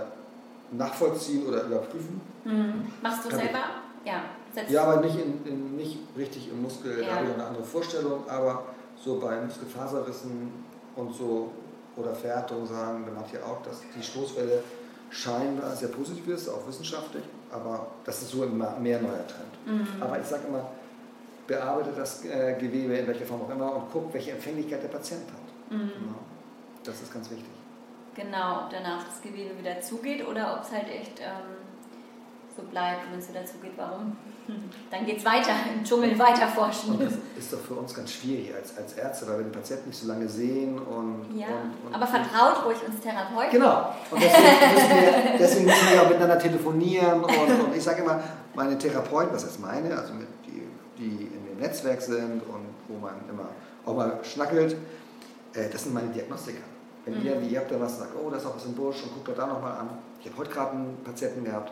nachvollziehen 0.71 1.47
oder 1.47 1.63
überprüfen. 1.63 2.21
Mhm. 2.43 2.87
Machst 3.01 3.25
du 3.25 3.29
kann 3.29 3.39
selber? 3.39 3.59
Ich, 4.03 4.11
ja. 4.11 4.21
Ja, 4.67 4.83
aber 4.83 5.01
nicht, 5.01 5.15
in, 5.15 5.45
in, 5.45 5.75
nicht 5.75 5.99
richtig 6.17 6.49
im 6.49 6.61
Muskel, 6.61 7.01
ja. 7.01 7.07
da 7.07 7.15
habe 7.15 7.27
ich 7.27 7.33
eine 7.33 7.45
andere 7.45 7.63
Vorstellung, 7.63 8.27
aber 8.27 8.63
so 9.01 9.19
bei 9.19 9.39
Muskelfaserrissen 9.41 10.51
und 10.99 11.13
so 11.13 11.51
oder 11.95 12.13
Verhärtung 12.13 12.65
sagen 12.65 13.05
wir 13.05 13.13
manche 13.13 13.43
auch, 13.43 13.61
dass 13.63 13.81
die 13.95 14.03
Stoßwelle 14.03 14.63
scheinbar 15.09 15.75
sehr 15.75 15.89
positiv 15.89 16.27
ist, 16.27 16.49
auch 16.49 16.67
wissenschaftlich, 16.67 17.23
aber 17.51 17.87
das 18.05 18.21
ist 18.21 18.31
so 18.31 18.43
immer 18.43 18.77
mehr 18.79 19.01
neuer 19.01 19.25
Trend. 19.27 19.65
Mhm. 19.65 20.01
Aber 20.01 20.19
ich 20.19 20.25
sage 20.25 20.43
immer, 20.47 20.69
bearbeite 21.47 21.91
das 21.95 22.23
äh, 22.25 22.55
Gewebe 22.59 22.95
in 22.95 23.07
welcher 23.07 23.25
Form 23.25 23.41
auch 23.41 23.49
immer 23.49 23.75
und 23.75 23.83
guck, 23.91 24.13
welche 24.13 24.31
Empfänglichkeit 24.31 24.83
der 24.83 24.89
Patient 24.89 25.23
hat. 25.27 25.71
Mhm. 25.71 25.89
Ja, 25.89 26.15
das 26.83 27.01
ist 27.01 27.11
ganz 27.11 27.29
wichtig. 27.29 27.49
Genau, 28.15 28.63
ob 28.63 28.69
danach 28.69 29.03
das 29.03 29.21
Gewebe 29.21 29.57
wieder 29.57 29.81
zugeht 29.81 30.27
oder 30.27 30.55
ob 30.55 30.63
es 30.63 30.71
halt 30.71 30.89
echt 30.89 31.19
ähm, 31.19 31.58
so 32.59 32.67
bleibt 32.67 33.11
wenn 33.11 33.19
es 33.19 33.29
wieder 33.29 33.45
zugeht, 33.45 33.73
warum? 33.77 34.15
Dann 34.91 35.05
geht 35.05 35.19
es 35.19 35.25
weiter, 35.25 35.51
im 35.73 35.83
Dschungel 35.83 36.17
weiter 36.17 36.47
forschen. 36.47 36.93
Und 36.93 37.01
das 37.03 37.13
ist 37.37 37.53
doch 37.53 37.59
für 37.59 37.75
uns 37.75 37.93
ganz 37.93 38.11
schwierig 38.11 38.53
als, 38.53 38.75
als 38.77 38.93
Ärzte, 38.93 39.27
weil 39.27 39.37
wir 39.37 39.43
den 39.45 39.51
Patienten 39.51 39.89
nicht 39.89 39.99
so 39.99 40.07
lange 40.07 40.27
sehen 40.27 40.77
und. 40.79 41.37
Ja, 41.37 41.47
und, 41.47 41.87
und 41.87 41.95
aber 41.95 42.07
vertraut 42.07 42.65
ruhig 42.65 42.77
uns 42.87 42.99
Therapeuten. 42.99 43.51
Genau. 43.51 43.93
Und 44.11 44.21
deswegen 44.21 44.73
müssen 44.73 44.89
wir, 44.89 45.37
deswegen 45.39 45.65
müssen 45.65 45.89
wir 45.93 46.01
auch 46.01 46.09
miteinander 46.09 46.39
telefonieren. 46.39 47.23
Und, 47.23 47.65
und 47.65 47.75
ich 47.75 47.83
sage 47.83 48.01
immer, 48.01 48.19
meine 48.55 48.77
Therapeuten, 48.77 49.33
was 49.33 49.45
heißt 49.45 49.59
meine, 49.59 49.95
also 49.97 50.13
mit 50.13 50.27
die, 50.47 50.67
die 50.97 51.25
in 51.25 51.45
dem 51.45 51.59
Netzwerk 51.59 52.01
sind 52.01 52.41
und 52.41 52.65
wo 52.87 52.97
man 52.97 53.13
immer 53.29 53.49
auch 53.85 53.95
mal 53.95 54.19
schnackelt, 54.23 54.75
äh, 55.53 55.69
das 55.71 55.83
sind 55.83 55.93
meine 55.93 56.09
Diagnostiker. 56.09 56.63
Wenn 57.05 57.19
Mhm. 57.19 57.25
ihr, 57.25 57.41
ihr 57.41 57.59
habt 57.59 57.71
da 57.71 57.79
was 57.79 57.99
sagt, 57.99 58.11
oh, 58.15 58.29
da 58.29 58.37
ist 58.37 58.45
auch 58.45 58.55
was 58.55 58.65
im 58.65 58.73
Busch 58.73 58.97
und 59.03 59.13
guckt 59.13 59.37
da 59.37 59.47
nochmal 59.47 59.77
an. 59.77 59.89
Ich 60.19 60.27
habe 60.27 60.37
heute 60.37 60.51
gerade 60.51 60.71
einen 60.71 60.97
Patienten 61.03 61.43
gehabt, 61.45 61.71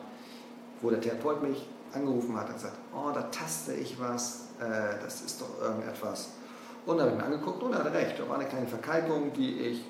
wo 0.81 0.89
der 0.89 1.01
Therapeut 1.01 1.41
mich 1.43 1.67
angerufen 1.93 2.35
hat 2.37 2.47
und 2.47 2.53
gesagt, 2.55 2.75
oh, 2.93 3.09
da 3.13 3.21
taste 3.23 3.73
ich 3.73 3.99
was, 3.99 4.47
äh, 4.59 5.01
das 5.03 5.21
ist 5.21 5.41
doch 5.41 5.61
irgendetwas. 5.61 6.29
Und 6.85 6.97
dann 6.97 7.07
habe 7.07 7.15
ich 7.15 7.21
mir 7.21 7.25
angeguckt 7.25 7.63
und 7.63 7.73
er 7.73 7.79
hatte 7.79 7.93
recht. 7.93 8.19
Da 8.19 8.27
war 8.29 8.37
eine 8.39 8.47
kleine 8.47 8.67
Verkalkung, 8.67 9.33
die 9.33 9.59
ich 9.59 9.85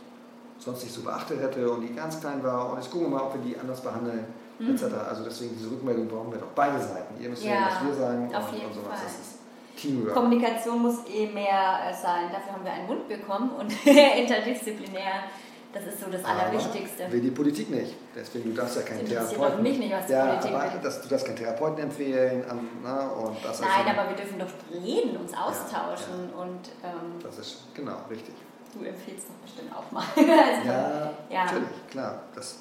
sonst 0.59 0.83
nicht 0.83 0.93
so 0.95 1.01
beachtet 1.01 1.39
hätte 1.41 1.69
und 1.69 1.81
die 1.81 1.93
ganz 1.93 2.19
klein 2.19 2.43
war. 2.43 2.71
Und 2.71 2.77
jetzt 2.77 2.89
gucken 2.91 3.11
wir 3.11 3.17
mal, 3.17 3.23
ob 3.25 3.33
wir 3.35 3.41
die 3.41 3.57
anders 3.59 3.81
behandeln, 3.81 4.25
Mhm. 4.59 4.73
etc. 4.73 4.85
Also 5.07 5.23
deswegen 5.23 5.55
diese 5.55 5.69
Rückmeldung 5.69 6.07
brauchen 6.07 6.31
wir 6.31 6.39
doch 6.39 6.47
beide 6.55 6.79
Seiten. 6.79 7.21
Ihr 7.21 7.29
müsst 7.29 7.43
Ja, 7.43 7.69
sagen, 7.69 7.75
was 7.75 7.85
wir 7.85 7.93
sagen 7.93 8.35
auf 8.35 8.49
und, 8.49 8.55
jeden 8.55 8.65
und 8.69 8.73
sowas. 8.73 8.87
Fall. 8.87 8.97
Das 9.03 9.13
ist 9.13 9.37
Teamwork. 9.79 10.13
Kommunikation 10.15 10.81
muss 10.81 10.95
eh 11.07 11.27
mehr 11.27 11.77
äh, 11.87 11.93
sein. 11.93 12.31
Dafür 12.31 12.53
haben 12.53 12.65
wir 12.65 12.71
einen 12.73 12.87
Mund 12.87 13.07
bekommen 13.07 13.51
und 13.51 13.71
interdisziplinär, 13.85 15.25
das 15.73 15.85
ist 15.93 15.99
so 16.01 16.09
das 16.09 16.23
Allerwichtigste. 16.23 17.03
Aber 17.03 17.13
will 17.13 17.21
die 17.21 17.31
Politik 17.31 17.69
nicht. 17.69 17.95
Deswegen, 18.15 18.49
du 18.49 18.55
darfst 18.61 18.77
ja 18.77 18.81
keinen 18.83 19.05
Therapeuten. 19.05 19.61
mich 19.61 19.77
nicht, 19.77 19.91
was 19.93 20.05
die 20.07 20.13
ja, 20.13 20.25
Politik 20.27 20.53
aber 20.53 20.73
will. 20.73 20.79
das, 20.81 21.01
du 21.01 21.07
darfst 21.09 21.25
keinen 21.25 21.35
Therapeuten 21.35 21.83
empfehlen. 21.83 22.49
An, 22.49 22.67
na, 22.83 23.07
und 23.09 23.37
das 23.43 23.59
Nein, 23.59 23.69
also, 23.85 23.99
aber 23.99 24.09
wir 24.09 24.15
dürfen 24.15 24.39
doch 24.39 24.47
reden, 24.73 25.17
uns 25.17 25.33
austauschen 25.33 26.33
und 26.35 26.69
ähm, 26.83 27.19
Das 27.21 27.37
ist 27.37 27.67
genau 27.73 27.97
richtig. 28.09 28.33
du 28.73 28.83
empfiehlst 28.85 29.27
doch 29.29 29.35
bestimmt 29.45 29.75
auch 29.75 29.91
mal. 29.91 30.03
also, 30.15 30.67
Ja, 30.67 31.11
Ja. 31.29 31.45
natürlich, 31.45 31.87
klar. 31.89 32.21
Das, 32.33 32.59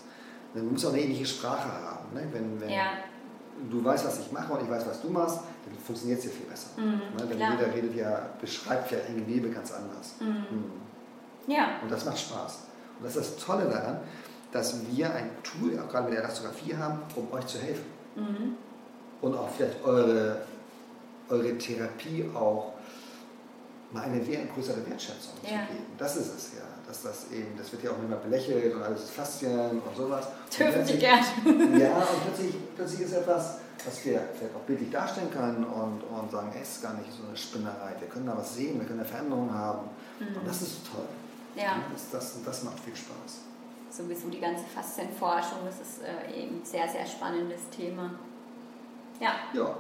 man 0.55 0.73
muss 0.73 0.85
auch 0.85 0.93
eine 0.93 1.01
ähnliche 1.03 1.27
Sprache 1.27 1.69
haben. 1.71 2.15
Ne? 2.15 2.27
Wenn, 2.33 2.61
wenn 2.61 2.71
ja. 2.71 2.87
du 3.71 3.85
weißt, 3.85 4.05
was 4.07 4.21
ich 4.21 4.33
mache 4.33 4.53
und 4.53 4.63
ich 4.65 4.71
weiß, 4.71 4.87
was 4.87 5.01
du 5.03 5.11
machst, 5.11 5.41
dann 5.65 5.75
funktioniert 5.79 6.19
es 6.19 6.25
ja 6.27 6.31
viel 6.31 6.47
besser. 6.47 6.69
Mhm, 6.77 7.17
ne? 7.17 7.27
Denn 7.29 7.37
klar. 7.37 7.53
jeder 7.53 7.75
redet 7.75 7.95
ja, 7.95 8.31
beschreibt 8.41 8.91
ja 8.91 8.99
ein 9.09 9.17
Gewebe 9.17 9.51
ganz 9.51 9.73
anders. 9.73 10.15
Mhm. 10.21 10.27
Mhm. 10.51 11.53
ja. 11.53 11.69
Und 11.83 11.91
das 11.91 12.05
macht 12.05 12.19
Spaß. 12.19 12.67
Und 12.99 13.05
das 13.05 13.17
ist 13.17 13.37
das 13.37 13.45
Tolle 13.45 13.65
daran, 13.65 14.01
dass 14.53 14.75
wir 14.87 15.13
ein 15.15 15.31
Tool, 15.43 15.79
auch 15.79 15.89
gerade 15.89 16.05
mit 16.09 16.15
der 16.15 16.25
Elastografie 16.25 16.77
haben, 16.77 17.01
um 17.15 17.31
euch 17.33 17.47
zu 17.47 17.59
helfen. 17.59 17.85
Mhm. 18.15 18.55
Und 19.21 19.35
auch 19.35 19.49
vielleicht 19.51 19.85
eure, 19.85 20.43
eure 21.29 21.59
Therapie 21.59 22.29
auch 22.35 22.73
mal 23.93 24.03
eine 24.05 24.21
größere 24.21 24.87
Wertschätzung 24.89 25.35
Ja. 25.43 25.49
zu 25.67 25.73
geben. 25.73 25.87
Das 25.99 26.17
ist 26.17 26.35
es 26.37 26.53
ja. 26.55 26.63
Dass 26.87 27.03
das 27.03 27.31
eben, 27.33 27.57
das 27.59 27.73
wird 27.73 27.83
ja 27.83 27.91
auch 27.91 27.99
immer 27.99 28.17
belächelt 28.17 28.75
und 28.75 28.83
alles 28.83 29.05
ist 29.05 29.11
Faszien 29.11 29.83
und 29.85 29.97
sowas. 29.97 30.29
Dürfen 30.57 30.87
Sie 30.87 30.99
gern. 30.99 31.19
Ja, 31.79 31.97
und 31.97 32.23
plötzlich, 32.25 32.55
plötzlich 32.77 33.01
ist 33.01 33.13
etwas, 33.13 33.59
was 33.85 34.05
wir 34.05 34.21
vielleicht 34.39 34.55
auch 34.55 34.61
bildlich 34.61 34.91
darstellen 34.91 35.31
können 35.31 35.65
und, 35.65 36.03
und 36.03 36.31
sagen, 36.31 36.53
es 36.61 36.77
ist 36.77 36.83
gar 36.83 36.95
nicht 36.95 37.11
so 37.11 37.27
eine 37.27 37.37
Spinnerei. 37.37 37.95
Wir 37.99 38.09
können 38.09 38.27
da 38.27 38.37
was 38.37 38.55
sehen, 38.55 38.79
wir 38.79 38.87
können 38.87 39.01
da 39.01 39.05
Veränderungen 39.05 39.53
haben. 39.53 39.89
Mhm. 40.21 40.37
Und 40.37 40.47
das 40.47 40.63
ist 40.63 40.87
toll. 40.91 41.05
Ja, 41.57 41.83
Das, 41.93 42.11
das, 42.11 42.43
das 42.45 42.63
macht 42.65 42.79
viel 42.81 42.95
Spaß. 42.95 43.41
sowieso 43.91 44.29
die 44.29 44.41
ganze 44.41 44.65
Faszienforschung, 44.65 45.61
das 45.65 45.81
ist 45.81 46.03
äh, 46.03 46.43
eben 46.43 46.61
ein 46.61 46.65
sehr, 46.65 46.87
sehr 46.89 47.07
spannendes 47.07 47.69
Thema. 47.71 48.11
Ja, 49.21 49.33
Ja, 49.55 49.75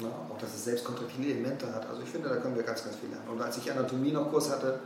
na, 0.00 0.08
auch 0.08 0.38
dass 0.38 0.54
es 0.54 0.64
selbstkontraktile 0.64 1.32
Elemente 1.34 1.72
hat. 1.72 1.86
Also 1.88 2.02
ich 2.02 2.08
finde, 2.08 2.28
da 2.28 2.36
können 2.36 2.56
wir 2.56 2.64
ganz, 2.64 2.82
ganz 2.82 2.96
viel 2.96 3.10
lernen. 3.10 3.28
Und 3.28 3.40
als 3.40 3.58
ich 3.58 3.70
Anatomie 3.70 4.10
noch 4.12 4.28
Kurs 4.30 4.50
hatte, 4.50 4.80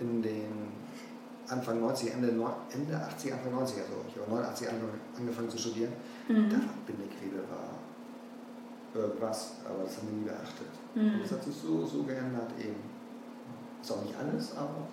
in 0.00 0.20
den 0.22 0.68
Anfang 1.48 1.80
90, 1.80 2.12
Ende, 2.12 2.28
Ende 2.28 2.96
80, 2.96 3.32
Anfang 3.32 3.52
90, 3.52 3.76
also 3.78 3.92
ich 4.08 4.16
habe 4.20 4.30
89 4.30 4.68
ange- 4.68 5.18
angefangen 5.18 5.48
zu 5.50 5.58
studieren, 5.58 5.92
da 6.28 6.34
Mhm. 6.34 6.52
war 6.52 6.74
Bindegewebe 6.86 7.42
war 7.50 9.02
irgendwas, 9.02 9.52
aber 9.64 9.84
das 9.84 9.96
haben 9.96 10.08
wir 10.08 10.16
nie 10.18 10.24
beachtet. 10.24 10.68
Mhm. 10.94 11.14
Und 11.14 11.22
das 11.24 11.32
hat 11.32 11.44
sich 11.44 11.54
so, 11.56 11.84
so 11.86 12.02
geändert 12.02 12.50
eben. 12.58 12.76
Ist 13.82 13.92
auch 13.92 14.02
nicht 14.04 14.14
alles, 14.18 14.56
aber 14.56 14.86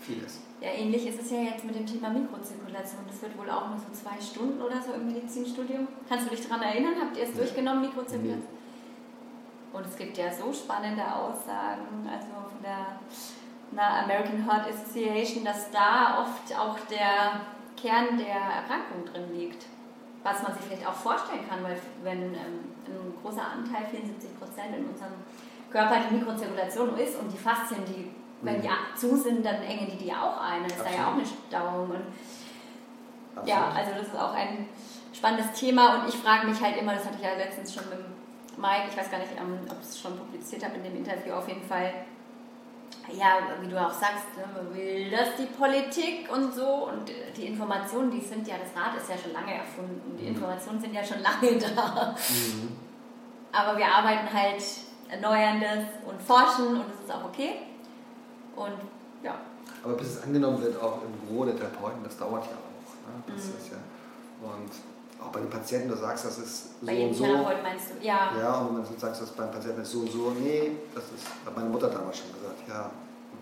vieles. 0.00 0.40
Ja, 0.60 0.70
ähnlich 0.70 1.06
ist 1.06 1.20
es 1.22 1.30
ja 1.30 1.38
jetzt 1.38 1.64
mit 1.64 1.74
dem 1.74 1.86
Thema 1.86 2.08
Mikrozirkulation. 2.10 3.00
Das 3.06 3.22
wird 3.22 3.38
wohl 3.38 3.48
auch 3.50 3.68
nur 3.68 3.78
so 3.78 3.92
zwei 3.92 4.20
Stunden 4.20 4.60
oder 4.60 4.82
so 4.82 4.92
im 4.92 5.06
Medizinstudium. 5.06 5.86
Kannst 6.08 6.26
du 6.26 6.34
dich 6.34 6.46
daran 6.46 6.62
erinnern? 6.62 6.94
Habt 7.00 7.16
ihr 7.16 7.22
es 7.24 7.30
Nee. 7.30 7.38
durchgenommen, 7.38 7.82
Mikrozirkulation? 7.82 8.42
Und 9.72 9.86
es 9.86 9.96
gibt 9.96 10.16
ja 10.16 10.32
so 10.32 10.52
spannende 10.52 11.02
Aussagen, 11.02 12.08
also 12.10 12.26
von 12.50 12.62
der 12.62 12.98
na, 13.70 14.02
American 14.02 14.44
Heart 14.50 14.66
Association, 14.72 15.44
dass 15.44 15.70
da 15.70 16.22
oft 16.22 16.58
auch 16.58 16.78
der 16.90 17.40
Kern 17.76 18.16
der 18.16 18.34
Erkrankung 18.34 19.04
drin 19.12 19.36
liegt. 19.36 19.66
Was 20.24 20.42
man 20.42 20.52
sich 20.54 20.62
vielleicht 20.62 20.86
auch 20.86 20.94
vorstellen 20.94 21.46
kann, 21.48 21.62
weil 21.62 21.78
wenn 22.02 22.34
ähm, 22.34 22.74
ein 22.86 23.12
großer 23.22 23.42
Anteil, 23.44 23.86
74 23.86 24.38
Prozent 24.38 24.74
in 24.76 24.86
unserem 24.86 25.12
Körper 25.70 25.96
die 26.08 26.14
Mikrozirkulation 26.16 26.96
ist 26.98 27.20
und 27.20 27.30
die 27.30 27.36
Faszien, 27.38 27.84
die, 27.86 28.10
wenn 28.42 28.60
die 28.62 28.68
zu 28.96 29.16
sind, 29.16 29.44
dann 29.44 29.62
engen 29.62 29.86
die 29.90 30.04
die 30.04 30.12
auch 30.12 30.40
ein. 30.40 30.62
Dann 30.62 30.70
ist 30.70 30.84
da 30.84 30.90
ja 30.90 31.08
auch 31.08 31.14
eine 31.14 31.24
Stauung. 31.26 31.90
Und 31.90 33.46
ja, 33.48 33.70
also 33.74 33.92
das 33.98 34.08
ist 34.08 34.16
auch 34.18 34.34
ein 34.34 34.68
spannendes 35.12 35.52
Thema 35.58 35.94
und 36.00 36.08
ich 36.08 36.14
frage 36.16 36.46
mich 36.46 36.60
halt 36.60 36.76
immer, 36.76 36.94
das 36.94 37.04
hatte 37.04 37.16
ich 37.18 37.24
ja 37.24 37.34
letztens 37.36 37.74
schon 37.74 37.88
mit 37.88 37.98
Mike, 38.56 38.88
ich 38.90 38.96
weiß 38.96 39.10
gar 39.10 39.18
nicht, 39.18 39.30
ähm, 39.36 39.58
ob 39.70 39.76
ich 39.80 39.88
es 39.88 40.00
schon 40.00 40.16
publiziert 40.18 40.64
habe 40.64 40.74
in 40.76 40.84
dem 40.84 40.96
Interview, 40.96 41.32
auf 41.34 41.46
jeden 41.48 41.62
Fall, 41.62 41.92
ja, 43.12 43.38
wie 43.60 43.68
du 43.68 43.80
auch 43.80 43.92
sagst, 43.92 44.26
ne, 44.36 44.44
will 44.74 45.10
das 45.10 45.28
die 45.38 45.46
Politik 45.46 46.28
und 46.32 46.52
so 46.54 46.88
und 46.88 47.10
die 47.36 47.46
Informationen, 47.46 48.10
die 48.10 48.20
sind 48.20 48.46
ja, 48.48 48.56
das 48.58 48.74
Rad 48.80 48.96
ist 48.96 49.08
ja 49.08 49.16
schon 49.16 49.32
lange 49.32 49.54
erfunden, 49.54 50.16
die 50.18 50.24
Mhm. 50.24 50.34
Informationen 50.36 50.80
sind 50.80 50.94
ja 50.94 51.04
schon 51.04 51.20
lange 51.22 51.58
da. 51.58 52.14
Mhm. 52.28 52.76
Aber 53.52 53.78
wir 53.78 53.86
arbeiten 53.86 54.32
halt 54.32 54.62
erneuerndes 55.08 55.86
und 56.06 56.20
forschen 56.20 56.66
und 56.80 56.84
das 56.90 57.04
ist 57.04 57.12
auch 57.12 57.24
okay. 57.24 57.52
Und 58.58 58.78
ja, 59.22 59.34
Aber 59.84 59.94
bis 59.94 60.08
es 60.08 60.22
angenommen 60.22 60.60
wird, 60.62 60.80
auch 60.82 60.98
im 61.02 61.28
Gros 61.28 61.46
der 61.46 61.56
Therapeuten, 61.56 62.02
das 62.04 62.16
dauert 62.16 62.44
ja 62.46 62.52
auch. 62.52 63.08
Ne? 63.08 63.22
Das 63.34 63.44
Mhm. 63.46 63.50
ist 63.58 63.70
ja, 63.72 63.78
und 64.42 64.70
auch 65.24 65.30
bei 65.32 65.40
den 65.40 65.50
Patienten, 65.50 65.88
du 65.88 65.96
sagst, 65.96 66.24
das 66.24 66.38
ist 66.38 66.80
so 66.80 66.86
bei 66.86 66.92
jedem 66.94 67.08
und 67.10 67.14
so. 67.14 67.24
Therapeut 67.24 67.62
meinst 67.62 67.86
du, 67.90 68.04
ja, 68.06 68.30
Ja, 68.38 68.58
und 68.60 68.76
wenn 68.76 68.84
du 68.94 68.98
sagst, 69.00 69.22
das 69.22 69.30
beim 69.32 69.50
Patienten 69.50 69.82
ist 69.82 69.90
so 69.92 70.00
und 70.00 70.10
so, 70.12 70.30
nee, 70.38 70.72
das 70.94 71.04
ist, 71.04 71.26
hat 71.44 71.54
meine 71.56 71.68
Mutter 71.68 71.88
damals 71.88 72.18
schon 72.18 72.32
gesagt, 72.32 72.68
ja. 72.68 72.84
hm. 72.84 73.38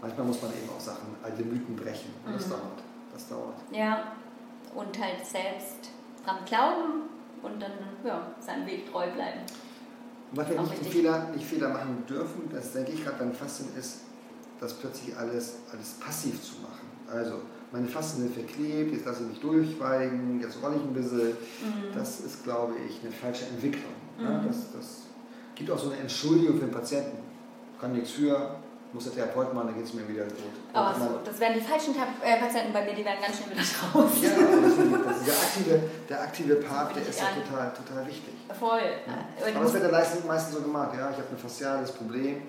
Manchmal 0.00 0.26
muss 0.26 0.42
man 0.42 0.50
eben 0.52 0.68
auch 0.76 0.80
Sachen, 0.80 1.16
alte 1.22 1.42
Mythen 1.44 1.76
brechen. 1.76 2.12
Und 2.26 2.34
das 2.34 2.46
Mhm. 2.46 2.50
dauert. 2.50 2.80
Das 3.14 3.28
dauert. 3.28 3.54
Ja, 3.70 4.12
und 4.74 5.00
halt 5.00 5.24
selbst 5.24 5.90
dran 6.24 6.38
glauben 6.44 7.02
und 7.42 7.60
dann 7.62 7.72
ja, 8.04 8.20
seinem 8.40 8.66
Weg 8.66 8.90
treu 8.92 9.06
bleiben. 9.10 9.40
Was 10.32 10.48
wir 10.50 10.60
nicht. 10.60 10.86
Fehler, 10.86 11.28
nicht 11.34 11.46
Fehler 11.46 11.68
machen 11.70 12.04
dürfen, 12.08 12.50
das 12.52 12.72
denke 12.72 12.92
ich 12.92 13.04
gerade 13.04 13.16
beim 13.18 13.32
Fasten, 13.32 13.68
ist, 13.78 14.00
das 14.60 14.74
plötzlich 14.74 15.16
alles, 15.16 15.54
alles 15.72 15.90
passiv 16.04 16.42
zu 16.42 16.60
machen. 16.62 16.86
Also, 17.12 17.40
meine 17.72 17.88
Fasten 17.88 18.22
sind 18.22 18.34
verklebt, 18.34 18.92
jetzt 18.94 19.04
lasse 19.06 19.22
ich 19.24 19.28
mich 19.28 19.40
durchweigen, 19.40 20.40
jetzt 20.40 20.56
rolle 20.62 20.76
ich 20.76 20.82
ein 20.82 20.94
bisschen. 20.94 21.36
Das 21.94 22.20
ist, 22.20 22.44
glaube 22.44 22.74
ich, 22.88 23.00
eine 23.02 23.12
falsche 23.12 23.46
Entwicklung. 23.46 23.92
Ja, 24.20 24.30
Mhm. 24.30 24.46
das, 24.48 24.56
das 24.72 24.86
gibt 25.54 25.70
auch 25.70 25.78
so 25.78 25.90
eine 25.90 26.00
Entschuldigung 26.00 26.54
für 26.58 26.66
den 26.66 26.70
Patienten. 26.70 27.18
Kann 27.80 27.92
nichts 27.92 28.12
für, 28.12 28.56
muss 28.94 29.04
der 29.04 29.14
Therapeut 29.14 29.52
machen, 29.52 29.66
dann 29.68 29.76
geht 29.76 29.84
es 29.84 29.92
mir 29.92 30.08
wieder 30.08 30.24
gut. 30.24 30.56
Aber 30.72 30.96
man- 30.98 31.08
so, 31.08 31.20
das 31.22 31.38
wären 31.38 31.52
die 31.54 31.60
falschen 31.60 31.94
äh, 31.94 32.38
Patienten 32.40 32.72
bei 32.72 32.84
mir, 32.84 32.94
die 32.94 33.04
werden 33.04 33.18
ganz 33.20 33.36
schnell 33.36 33.50
wieder 33.50 33.60
raus. 33.94 34.10
Ja, 34.22 34.30
das 35.04 35.16
ist 35.18 35.26
der, 35.26 35.34
aktive, 35.36 35.90
der 36.08 36.22
aktive 36.22 36.54
Part, 36.56 36.96
der 36.96 37.02
ist 37.06 37.20
ja 37.20 37.26
total, 37.34 37.72
total 37.74 38.06
wichtig. 38.06 38.32
Voll. 38.58 38.80
Ja. 39.06 39.50
Aber 39.54 39.64
das 39.64 39.72
wird 39.74 39.82
ja 39.84 39.90
meistens, 39.90 40.54
so 40.56 40.62
gemacht, 40.62 40.92
ja, 40.94 41.10
ich 41.10 41.16
habe 41.18 41.28
ein 41.30 41.36
fasziales 41.38 41.92
Problem 41.92 42.42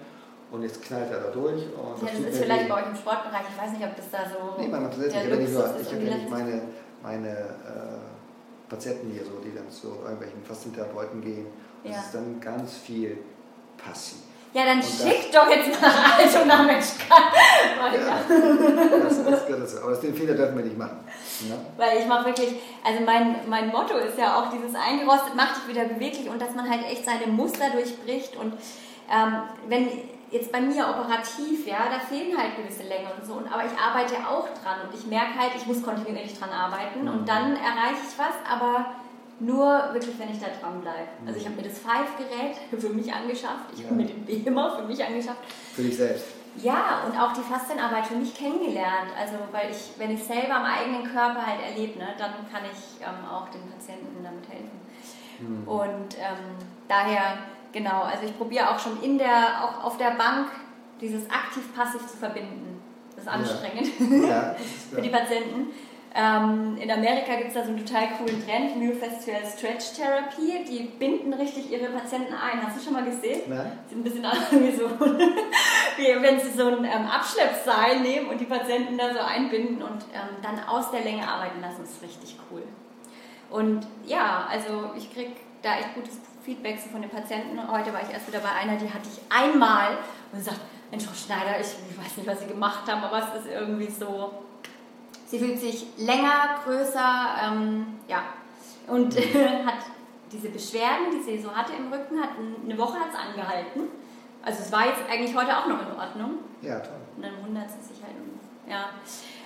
und 0.51 0.63
jetzt 0.63 0.81
knallt 0.83 1.11
er 1.11 1.19
da 1.19 1.29
durch. 1.31 1.63
Und 1.63 2.01
ja, 2.01 2.07
das 2.07 2.17
tut 2.17 2.27
ist 2.27 2.37
vielleicht 2.39 2.65
weh. 2.65 2.69
bei 2.69 2.75
euch 2.75 2.87
im 2.89 2.95
Sportbereich, 2.95 3.41
ich 3.53 3.61
weiß 3.61 3.71
nicht, 3.77 3.83
ob 3.85 3.95
das 3.95 4.09
da 4.11 4.19
so 4.29 4.61
Nee, 4.61 4.67
bei 4.67 4.79
meinem 4.79 4.89
Patienten, 4.89 5.09
ich 5.09 5.15
habe 5.17 5.29
ja 5.43 5.49
nur, 5.49 5.81
ich 5.81 5.87
hab 5.93 6.01
ja 6.03 6.15
nicht 6.15 6.29
meine, 6.29 6.61
meine 7.03 7.29
äh, 7.29 8.69
Patienten 8.69 9.11
hier 9.11 9.23
so, 9.25 9.39
die 9.43 9.53
dann 9.55 9.69
zu 9.69 9.87
irgendwelchen 10.03 10.43
Faszientherapeuten 10.43 11.21
gehen. 11.21 11.47
Das 11.83 11.93
Ja. 11.95 11.99
ist 12.01 12.13
dann 12.15 12.39
ganz 12.39 12.73
viel 12.77 13.17
passiv. 13.77 14.19
Ja, 14.53 14.63
dann 14.65 14.77
Und 14.77 14.83
das- 14.83 15.01
schick 15.03 15.31
doch 15.31 15.47
jetzt 15.49 15.81
nach 15.81 16.17
Altona 16.17 16.63
Menschka. 16.63 17.15
Ja, 17.93 18.99
das, 19.03 19.23
das 19.23 19.45
gehört 19.45 19.61
dazu. 19.63 19.77
Aber 19.83 19.95
den 19.95 20.15
Fehler 20.15 20.33
dürfen 20.33 20.57
wir 20.57 20.63
nicht 20.65 20.77
machen. 20.77 20.99
Ja? 21.47 21.55
Weil 21.77 21.99
ich 21.99 22.07
mache 22.07 22.25
wirklich, 22.27 22.55
also 22.83 23.03
mein, 23.05 23.35
mein 23.47 23.67
Motto 23.67 23.97
ist 23.97 24.17
ja 24.17 24.35
auch 24.39 24.49
dieses 24.49 24.73
eingerostet, 24.75 25.35
macht 25.35 25.57
dich 25.57 25.67
wieder 25.75 25.85
beweglich 25.85 26.29
und 26.29 26.41
dass 26.41 26.55
man 26.55 26.69
halt 26.69 26.83
echt 26.85 27.05
seine 27.05 27.27
Muster 27.27 27.69
durchbricht 27.71 28.35
und 28.37 28.53
ähm, 29.11 29.33
wenn 29.67 29.87
jetzt 30.31 30.51
bei 30.51 30.59
mir 30.61 30.87
operativ, 30.89 31.65
ja, 31.65 31.87
da 31.91 31.99
fehlen 31.99 32.37
halt 32.37 32.55
gewisse 32.57 32.83
Längen 32.83 33.07
und 33.19 33.25
so, 33.25 33.33
und, 33.33 33.51
aber 33.51 33.63
ich 33.65 33.71
arbeite 33.77 34.15
auch 34.27 34.47
dran 34.61 34.81
und 34.87 34.93
ich 34.97 35.05
merke 35.07 35.39
halt, 35.39 35.51
ich 35.55 35.65
muss 35.65 35.81
kontinuierlich 35.83 36.37
dran 36.37 36.49
arbeiten 36.49 37.01
Mhm. 37.03 37.07
und 37.07 37.29
dann 37.29 37.55
erreiche 37.55 38.01
ich 38.09 38.17
was, 38.17 38.35
aber 38.49 38.87
nur 39.39 39.93
wirklich, 39.93 40.17
wenn 40.19 40.31
ich 40.31 40.39
da 40.39 40.47
dran 40.59 40.81
bleibe. 40.81 41.07
Also 41.25 41.39
ich 41.39 41.45
habe 41.45 41.55
mir 41.55 41.67
das 41.69 41.77
Five-Gerät 41.79 42.57
für 42.81 42.89
mich 42.89 43.13
angeschafft, 43.13 43.71
ich 43.73 43.79
Ja. 43.81 43.85
habe 43.85 43.95
mir 43.95 44.05
den 44.07 44.25
Beamer 44.25 44.75
für 44.79 44.83
mich 44.83 45.03
angeschafft. 45.03 45.39
Für 45.75 45.83
dich 45.83 45.95
selbst. 45.95 46.25
Ja, 46.59 47.03
und 47.05 47.15
auch 47.21 47.33
die 47.33 47.41
Faszienarbeit 47.41 48.07
für 48.07 48.15
mich 48.15 48.33
kennengelernt. 48.33 49.11
Also 49.15 49.35
weil 49.51 49.69
ich, 49.69 49.91
wenn 49.99 50.09
ich 50.09 50.23
selber 50.23 50.55
am 50.55 50.65
eigenen 50.65 51.03
Körper 51.03 51.45
halt 51.45 51.61
erlebe, 51.61 51.99
ne, 51.99 52.07
dann 52.17 52.31
kann 52.51 52.63
ich 52.65 52.99
ähm, 52.99 53.29
auch 53.29 53.47
den 53.49 53.61
Patienten 53.69 54.23
damit 54.23 54.49
helfen. 54.49 54.81
Hm. 55.37 55.67
Und 55.67 56.17
ähm, 56.17 56.57
daher, 56.87 57.37
genau, 57.71 58.01
also 58.01 58.25
ich 58.25 58.37
probiere 58.37 58.69
auch 58.69 58.79
schon 58.79 59.01
in 59.01 59.17
der, 59.17 59.63
auch 59.63 59.83
auf 59.83 59.97
der 59.97 60.11
Bank 60.11 60.49
dieses 61.01 61.29
aktiv-passiv 61.29 62.07
zu 62.07 62.17
verbinden. 62.17 62.81
Das 63.15 63.25
ist 63.25 63.31
anstrengend 63.31 64.27
Ja, 64.27 64.55
für 64.91 65.01
die 65.01 65.09
Patienten. 65.09 65.71
Ähm, 66.19 66.77
in 66.81 66.89
Amerika 66.89 67.35
gibt 67.35 67.49
es 67.49 67.53
da 67.53 67.63
so 67.63 67.69
einen 67.69 67.85
total 67.85 68.07
coolen 68.17 68.43
Trend, 68.43 68.77
Myofascial 68.77 69.41
Stretch 69.45 69.93
Therapy. 69.93 70.65
Die 70.67 70.89
binden 70.97 71.31
richtig 71.33 71.69
ihre 71.69 71.89
Patienten 71.89 72.33
ein. 72.33 72.65
Hast 72.65 72.77
du 72.77 72.83
schon 72.83 72.93
mal 72.93 73.05
gesehen? 73.05 73.41
Nein? 73.47 73.71
Sieht 73.87 73.99
ein 73.99 74.03
bisschen 74.03 74.25
aus 74.25 74.37
wie 74.51 74.71
so, 74.71 74.89
wie 74.99 76.21
wenn 76.21 76.39
sie 76.39 76.49
so 76.49 76.67
ein 76.67 76.85
ähm, 76.85 77.07
Abschleppseil 77.07 77.99
nehmen 77.99 78.29
und 78.29 78.41
die 78.41 78.45
Patienten 78.45 78.97
da 78.97 79.13
so 79.13 79.19
einbinden 79.19 79.83
und 79.83 80.05
ähm, 80.13 80.37
dann 80.41 80.59
aus 80.67 80.89
der 80.89 81.01
Länge 81.01 81.27
arbeiten 81.27 81.61
lassen. 81.61 81.81
Das 81.81 81.91
ist 81.91 82.01
richtig 82.01 82.35
cool. 82.49 82.63
Und 83.51 83.85
ja, 84.05 84.47
also 84.49 84.91
ich 84.97 85.13
kriege 85.13 85.33
da 85.61 85.77
echt 85.77 85.93
gutes 85.93 86.19
Feedback 86.47 86.79
so 86.81 86.89
von 86.89 87.01
den 87.01 87.11
Patienten. 87.11 87.59
Heute 87.69 87.91
war 87.91 88.01
ich 88.01 88.09
erst 88.09 88.29
wieder 88.29 88.39
bei 88.39 88.49
einer, 88.49 88.77
die 88.77 88.89
hatte 88.89 89.09
ich 89.11 89.19
einmal 89.29 89.97
und 90.31 90.41
sagt, 90.41 90.61
Mensch, 90.89 91.03
Frau 91.03 91.13
Schneider, 91.13 91.59
ich, 91.59 91.67
weiß 91.67 92.15
nicht, 92.15 92.25
was 92.25 92.39
Sie 92.39 92.47
gemacht 92.47 92.89
haben, 92.89 93.03
aber 93.03 93.19
es 93.19 93.41
ist 93.41 93.51
irgendwie 93.51 93.91
so, 93.91 94.31
sie 95.25 95.39
fühlt 95.39 95.59
sich 95.59 95.87
länger, 95.97 96.61
größer, 96.63 97.25
ähm, 97.43 97.99
ja, 98.07 98.23
und 98.87 99.13
hat 99.65 99.83
diese 100.31 100.47
Beschwerden, 100.47 101.11
die 101.11 101.21
sie 101.21 101.41
so 101.41 101.53
hatte 101.53 101.73
im 101.73 101.91
Rücken, 101.91 102.17
hat 102.17 102.29
eine 102.63 102.77
Woche 102.77 102.97
hat 102.97 103.09
es 103.11 103.19
angehalten. 103.19 103.89
Also 104.41 104.63
es 104.63 104.71
war 104.71 104.85
jetzt 104.85 105.01
eigentlich 105.11 105.35
heute 105.35 105.57
auch 105.57 105.67
noch 105.67 105.81
in 105.81 105.99
Ordnung. 105.99 106.39
Ja, 106.61 106.79
toll. 106.79 106.95
Und 107.17 107.23
dann 107.23 107.43
wundert 107.45 107.69
sie 107.69 107.93
sich 107.93 108.01
halt. 108.01 108.15
Ja. 108.69 108.91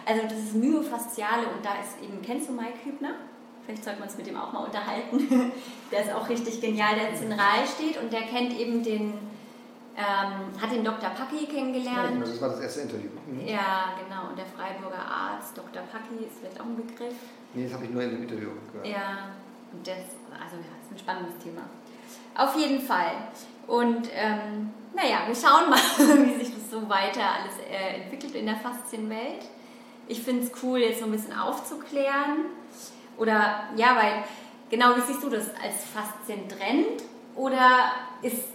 Also 0.06 0.22
das 0.24 0.38
ist 0.38 0.54
Myofasziale 0.54 1.48
und 1.48 1.66
da 1.66 1.72
ist 1.82 2.00
eben, 2.04 2.22
kennst 2.22 2.50
du 2.50 2.54
Mike 2.54 2.78
Hübner? 2.84 3.16
Vielleicht 3.66 3.84
sollte 3.84 4.00
man 4.00 4.10
uns 4.10 4.18
mit 4.18 4.28
dem 4.28 4.38
auch 4.38 4.52
mal 4.52 4.66
unterhalten. 4.66 5.52
der 5.92 6.02
ist 6.06 6.14
auch 6.14 6.28
richtig 6.28 6.60
genial, 6.62 6.96
der 6.96 7.10
jetzt 7.12 7.24
in 7.24 7.32
Rai 7.32 7.66
steht 7.66 8.02
und 8.02 8.12
der 8.12 8.22
kennt 8.24 8.58
eben 8.60 8.84
den, 8.84 9.14
ähm, 9.96 10.62
hat 10.62 10.72
den 10.72 10.84
Dr. 10.84 11.10
Packi 11.12 11.46
Ja, 11.46 11.52
kennengelernt. 11.54 12.22
das 12.22 12.42
war 12.42 12.50
das 12.50 12.60
erste 12.62 12.82
Interview. 12.82 13.10
Mhm. 13.28 13.48
Ja, 13.48 13.94
genau. 14.04 14.30
Und 14.30 14.38
der 14.38 14.46
Freiburger 14.46 15.04
Arzt 15.06 15.58
Dr. 15.58 15.84
Packi 15.84 16.26
ist 16.26 16.40
vielleicht 16.40 16.60
auch 16.60 16.66
ein 16.66 16.76
Begriff. 16.76 17.14
Nee, 17.54 17.66
das 17.66 17.74
habe 17.74 17.86
ich 17.86 17.92
nur 17.92 18.02
in 18.02 18.12
dem 18.12 18.24
Interview 18.24 18.50
gehört. 18.72 18.88
Ja, 18.88 19.30
und 19.72 19.86
das, 19.86 19.98
also 20.32 20.56
ja, 20.58 20.74
ist 20.82 20.92
ein 20.92 20.98
spannendes 21.00 21.38
Thema. 21.38 21.62
Auf 22.36 22.56
jeden 22.56 22.82
Fall. 22.82 23.12
Und 23.68 24.10
ähm, 24.14 24.72
naja, 24.94 25.20
wir 25.28 25.36
schauen 25.36 25.70
mal, 25.70 25.78
wie 26.26 26.44
sich 26.44 26.54
das 26.54 26.72
so 26.72 26.90
weiter 26.90 27.22
alles 27.22 27.54
äh, 27.70 28.02
entwickelt 28.02 28.36
in 28.36 28.46
der 28.46 28.56
Faszienwelt. 28.56 29.46
Ich 30.08 30.22
finde 30.22 30.44
es 30.44 30.52
cool, 30.64 30.80
jetzt 30.80 31.00
so 31.00 31.06
ein 31.06 31.12
bisschen 31.12 31.38
aufzuklären. 31.38 32.46
Oder 33.22 33.66
ja, 33.76 33.96
weil, 33.96 34.24
genau, 34.72 34.96
wie 34.98 35.02
siehst 35.02 35.22
du 35.22 35.30
das 35.30 35.46
als 35.64 35.84
Faszientrend? 35.94 37.04
Oder 37.36 37.92
ist, 38.24 38.46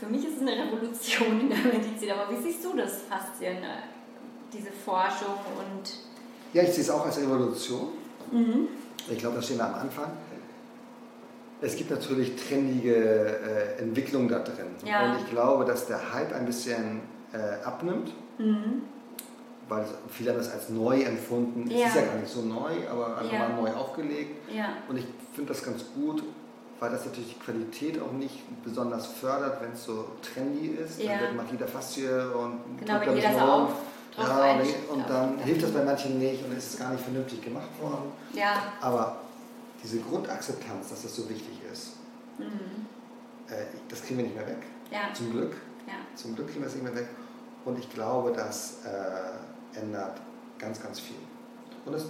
für 0.00 0.06
mich 0.06 0.24
ist 0.24 0.34
es 0.36 0.40
eine 0.40 0.64
Revolution 0.64 1.42
in 1.42 1.48
der 1.48 1.58
Medizin, 1.58 2.10
aber 2.10 2.28
wie 2.36 2.42
siehst 2.42 2.64
du 2.64 2.76
das 2.76 3.02
Faszien, 3.08 3.58
äh, 3.58 3.82
diese 4.52 4.72
Forschung 4.72 5.36
und. 5.58 5.92
Ja, 6.52 6.64
ich 6.64 6.70
sehe 6.70 6.82
es 6.82 6.90
auch 6.90 7.06
als 7.06 7.18
Revolution. 7.20 7.90
Mhm. 8.32 8.66
Ich 9.08 9.18
glaube, 9.18 9.36
da 9.36 9.42
stehen 9.42 9.58
wir 9.58 9.66
am 9.66 9.74
Anfang. 9.74 10.10
Es 11.60 11.76
gibt 11.76 11.90
natürlich 11.90 12.34
trendige 12.34 12.96
äh, 12.96 13.80
Entwicklungen 13.80 14.28
da 14.28 14.40
drin. 14.40 14.74
Ja. 14.84 15.04
Und 15.12 15.20
ich 15.20 15.30
glaube, 15.30 15.64
dass 15.64 15.86
der 15.86 16.12
Hype 16.12 16.32
ein 16.32 16.46
bisschen 16.46 17.02
äh, 17.32 17.64
abnimmt, 17.64 18.12
Mhm. 18.38 18.82
Weil 19.70 19.86
viele 20.10 20.30
haben 20.32 20.38
das 20.38 20.50
als 20.52 20.68
neu 20.68 21.00
empfunden. 21.00 21.70
Ja. 21.70 21.86
Es 21.86 21.94
ist 21.94 21.96
ja 21.96 22.02
gar 22.06 22.16
nicht 22.16 22.28
so 22.32 22.42
neu, 22.42 22.72
aber 22.90 23.16
einfach 23.18 23.32
Ja. 23.32 23.48
mal 23.48 23.62
neu 23.62 23.72
aufgelegt. 23.72 24.50
Ja. 24.54 24.74
Und 24.88 24.98
ich 24.98 25.06
finde 25.34 25.52
das 25.54 25.62
ganz 25.62 25.82
gut, 25.94 26.22
weil 26.80 26.90
das 26.90 27.06
natürlich 27.06 27.34
die 27.34 27.38
Qualität 27.40 28.00
auch 28.00 28.12
nicht 28.12 28.42
besonders 28.64 29.06
fördert, 29.06 29.62
wenn 29.62 29.72
es 29.72 29.84
so 29.84 30.06
trendy 30.22 30.66
ist. 30.68 31.00
Ja. 31.00 31.12
Dann 31.12 31.20
wird 31.20 31.36
macht 31.36 31.52
jeder 31.52 31.68
Faszie 31.68 32.08
und 32.34 32.60
Genau, 32.78 33.00
wenn 33.00 33.14
jeder 33.16 33.30
rum. 33.30 33.40
auf, 33.66 33.72
ja, 34.18 34.60
und, 34.92 35.08
dann 35.08 35.38
hilft 35.38 35.62
das 35.62 35.70
bei 35.70 35.84
manchen 35.84 36.18
nicht 36.18 36.44
und 36.44 36.52
es 36.56 36.70
ist 36.74 36.78
gar 36.80 36.90
nicht 36.90 37.02
vernünftig 37.04 37.40
gemacht 37.42 37.68
worden. 37.80 38.10
Ja. 38.34 38.54
Aber 38.80 39.18
diese 39.82 39.98
Grundakzeptanz, 40.00 40.90
dass 40.90 41.02
das 41.02 41.14
so 41.14 41.28
wichtig 41.30 41.60
ist, 41.72 41.92
Mhm. 42.38 42.86
äh, 43.48 43.54
das 43.88 44.02
kriegen 44.02 44.18
wir 44.18 44.24
nicht 44.24 44.36
mehr 44.36 44.46
weg. 44.46 44.62
Ja. 44.90 45.14
Zum 45.14 45.30
Glück. 45.30 45.52
Ja. 45.86 45.94
Zum 46.16 46.34
Glück 46.34 46.48
kriegen 46.48 46.60
wir 46.60 46.66
es 46.68 46.74
nicht 46.74 46.82
mehr 46.84 46.94
weg. 46.96 47.08
Und 47.64 47.78
ich 47.78 47.88
glaube, 47.92 48.32
das 48.32 48.78
äh, 48.86 48.88
ändert 49.74 50.20
ganz, 50.58 50.82
ganz 50.82 51.00
viel. 51.00 51.16
Und 51.86 51.92
das, 51.92 52.06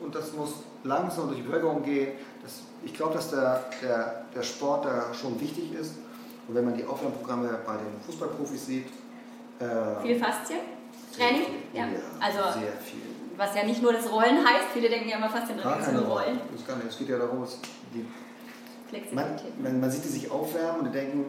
und 0.00 0.14
das 0.14 0.32
muss 0.32 0.54
langsam 0.82 1.26
durch 1.28 1.38
die 1.38 1.42
Bevölkerung 1.46 1.82
gehen. 1.82 2.12
Das, 2.42 2.60
ich 2.84 2.92
glaube, 2.94 3.14
dass 3.14 3.30
der, 3.30 3.64
der, 3.82 4.24
der 4.34 4.42
Sport 4.42 4.84
da 4.84 5.12
schon 5.14 5.40
wichtig 5.40 5.72
ist. 5.74 5.94
Und 6.46 6.54
wenn 6.54 6.64
man 6.64 6.76
die 6.76 6.84
Aufwärmprogramme 6.84 7.58
bei 7.64 7.74
den 7.76 8.00
Fußballprofis 8.04 8.66
sieht, 8.66 8.86
äh, 9.60 10.02
Viel 10.02 10.18
Faszien? 10.18 10.60
Training? 11.16 11.44
viel. 11.44 11.80
Ja. 11.80 11.86
ja. 11.86 11.98
Also- 12.20 12.58
sehr 12.60 12.72
viel. 12.72 13.00
Was 13.36 13.52
ja 13.56 13.64
nicht 13.64 13.82
nur 13.82 13.92
das 13.92 14.08
Rollen 14.12 14.46
heißt, 14.46 14.66
viele 14.72 14.88
denken 14.88 15.08
ja 15.08 15.16
immer 15.16 15.28
Faszientraining 15.28 15.80
ist 15.80 15.92
nur 15.92 16.02
Rolle. 16.02 16.24
Rollen. 16.26 16.40
Das 16.52 16.64
gar 16.68 16.76
nicht. 16.76 16.88
Es 16.88 16.98
geht 16.98 17.08
ja 17.08 17.18
darum, 17.18 17.40
dass 17.40 17.58
die 17.92 17.98
Man, 18.02 18.08
Flexibilität. 18.88 19.60
man, 19.60 19.80
man 19.80 19.90
sieht 19.90 20.04
die 20.04 20.08
sich 20.08 20.30
aufwärmen 20.30 20.82
und 20.82 20.86
die 20.86 20.92
denken, 20.92 21.24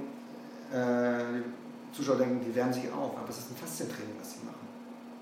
äh, 0.72 1.42
die 1.42 1.98
Zuschauer 1.98 2.18
denken, 2.18 2.46
die 2.46 2.54
wärmen 2.54 2.74
sich 2.74 2.84
auf. 2.92 3.18
Aber 3.18 3.28
es 3.28 3.40
ist 3.40 3.50
ein 3.50 3.56
Faszientraining, 3.56 4.14
was 4.20 4.34
sie 4.34 4.46
machen. 4.46 4.65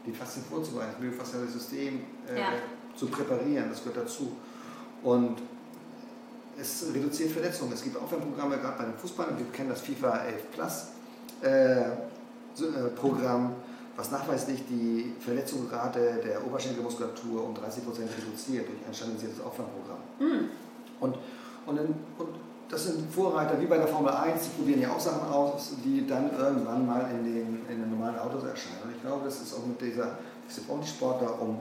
Die 0.05 0.11
Faszien 0.11 0.43
vorzubereiten, 0.45 0.93
das 0.93 1.01
myofasziale 1.01 1.47
System 1.47 2.01
äh, 2.27 2.39
Ja. 2.39 2.47
zu 2.95 3.07
präparieren, 3.07 3.69
das 3.69 3.79
gehört 3.83 4.05
dazu. 4.05 4.35
Und 5.01 5.37
es 6.59 6.85
reduziert 6.93 7.31
Verletzungen. 7.31 7.73
Es 7.73 7.83
gibt 7.83 7.97
Aufwärmprogramme, 7.97 8.57
gerade 8.57 8.77
bei 8.77 8.85
den 8.85 8.93
Fußballern. 8.95 9.37
Wir 9.37 9.45
kennen 9.47 9.69
das 9.69 9.81
FIFA 9.81 10.25
11 10.25 10.51
Plus 10.51 10.87
äh, 11.41 11.81
äh, 11.81 12.89
Programm, 12.95 13.55
was 13.95 14.11
nachweislich 14.11 14.63
die 14.69 15.13
Verletzungsrate 15.19 16.21
der 16.23 16.45
Oberschenkelmuskulatur 16.45 17.43
um 17.45 17.53
30% 17.53 17.57
reduziert 17.57 18.67
durch 18.67 18.79
ein 18.87 18.93
standardisiertes 18.93 19.41
Aufwärmprogramm. 19.41 19.99
Hm. 20.19 20.49
Und, 20.99 21.17
und, 21.65 21.77
in, 21.77 21.95
und 22.17 22.29
das 22.73 22.85
sind 22.85 23.11
Vorreiter 23.13 23.59
wie 23.61 23.67
bei 23.67 23.77
der 23.77 23.87
Formel 23.87 24.11
1, 24.11 24.41
die 24.43 24.49
probieren 24.49 24.81
ja 24.81 24.91
auch 24.91 24.99
Sachen 24.99 25.29
aus, 25.29 25.73
die 25.85 26.07
dann 26.07 26.31
irgendwann 26.37 26.85
mal 26.85 27.05
in 27.11 27.23
den, 27.23 27.61
in 27.69 27.81
den 27.81 27.89
normalen 27.91 28.17
Autos 28.17 28.43
erscheinen. 28.43 28.81
Und 28.83 28.95
ich 28.95 29.01
glaube, 29.01 29.25
das 29.25 29.41
ist 29.41 29.53
auch 29.53 29.65
mit 29.65 29.79
dieser, 29.79 30.17
diese 30.49 30.61
Sportler, 30.87 31.39
um 31.39 31.59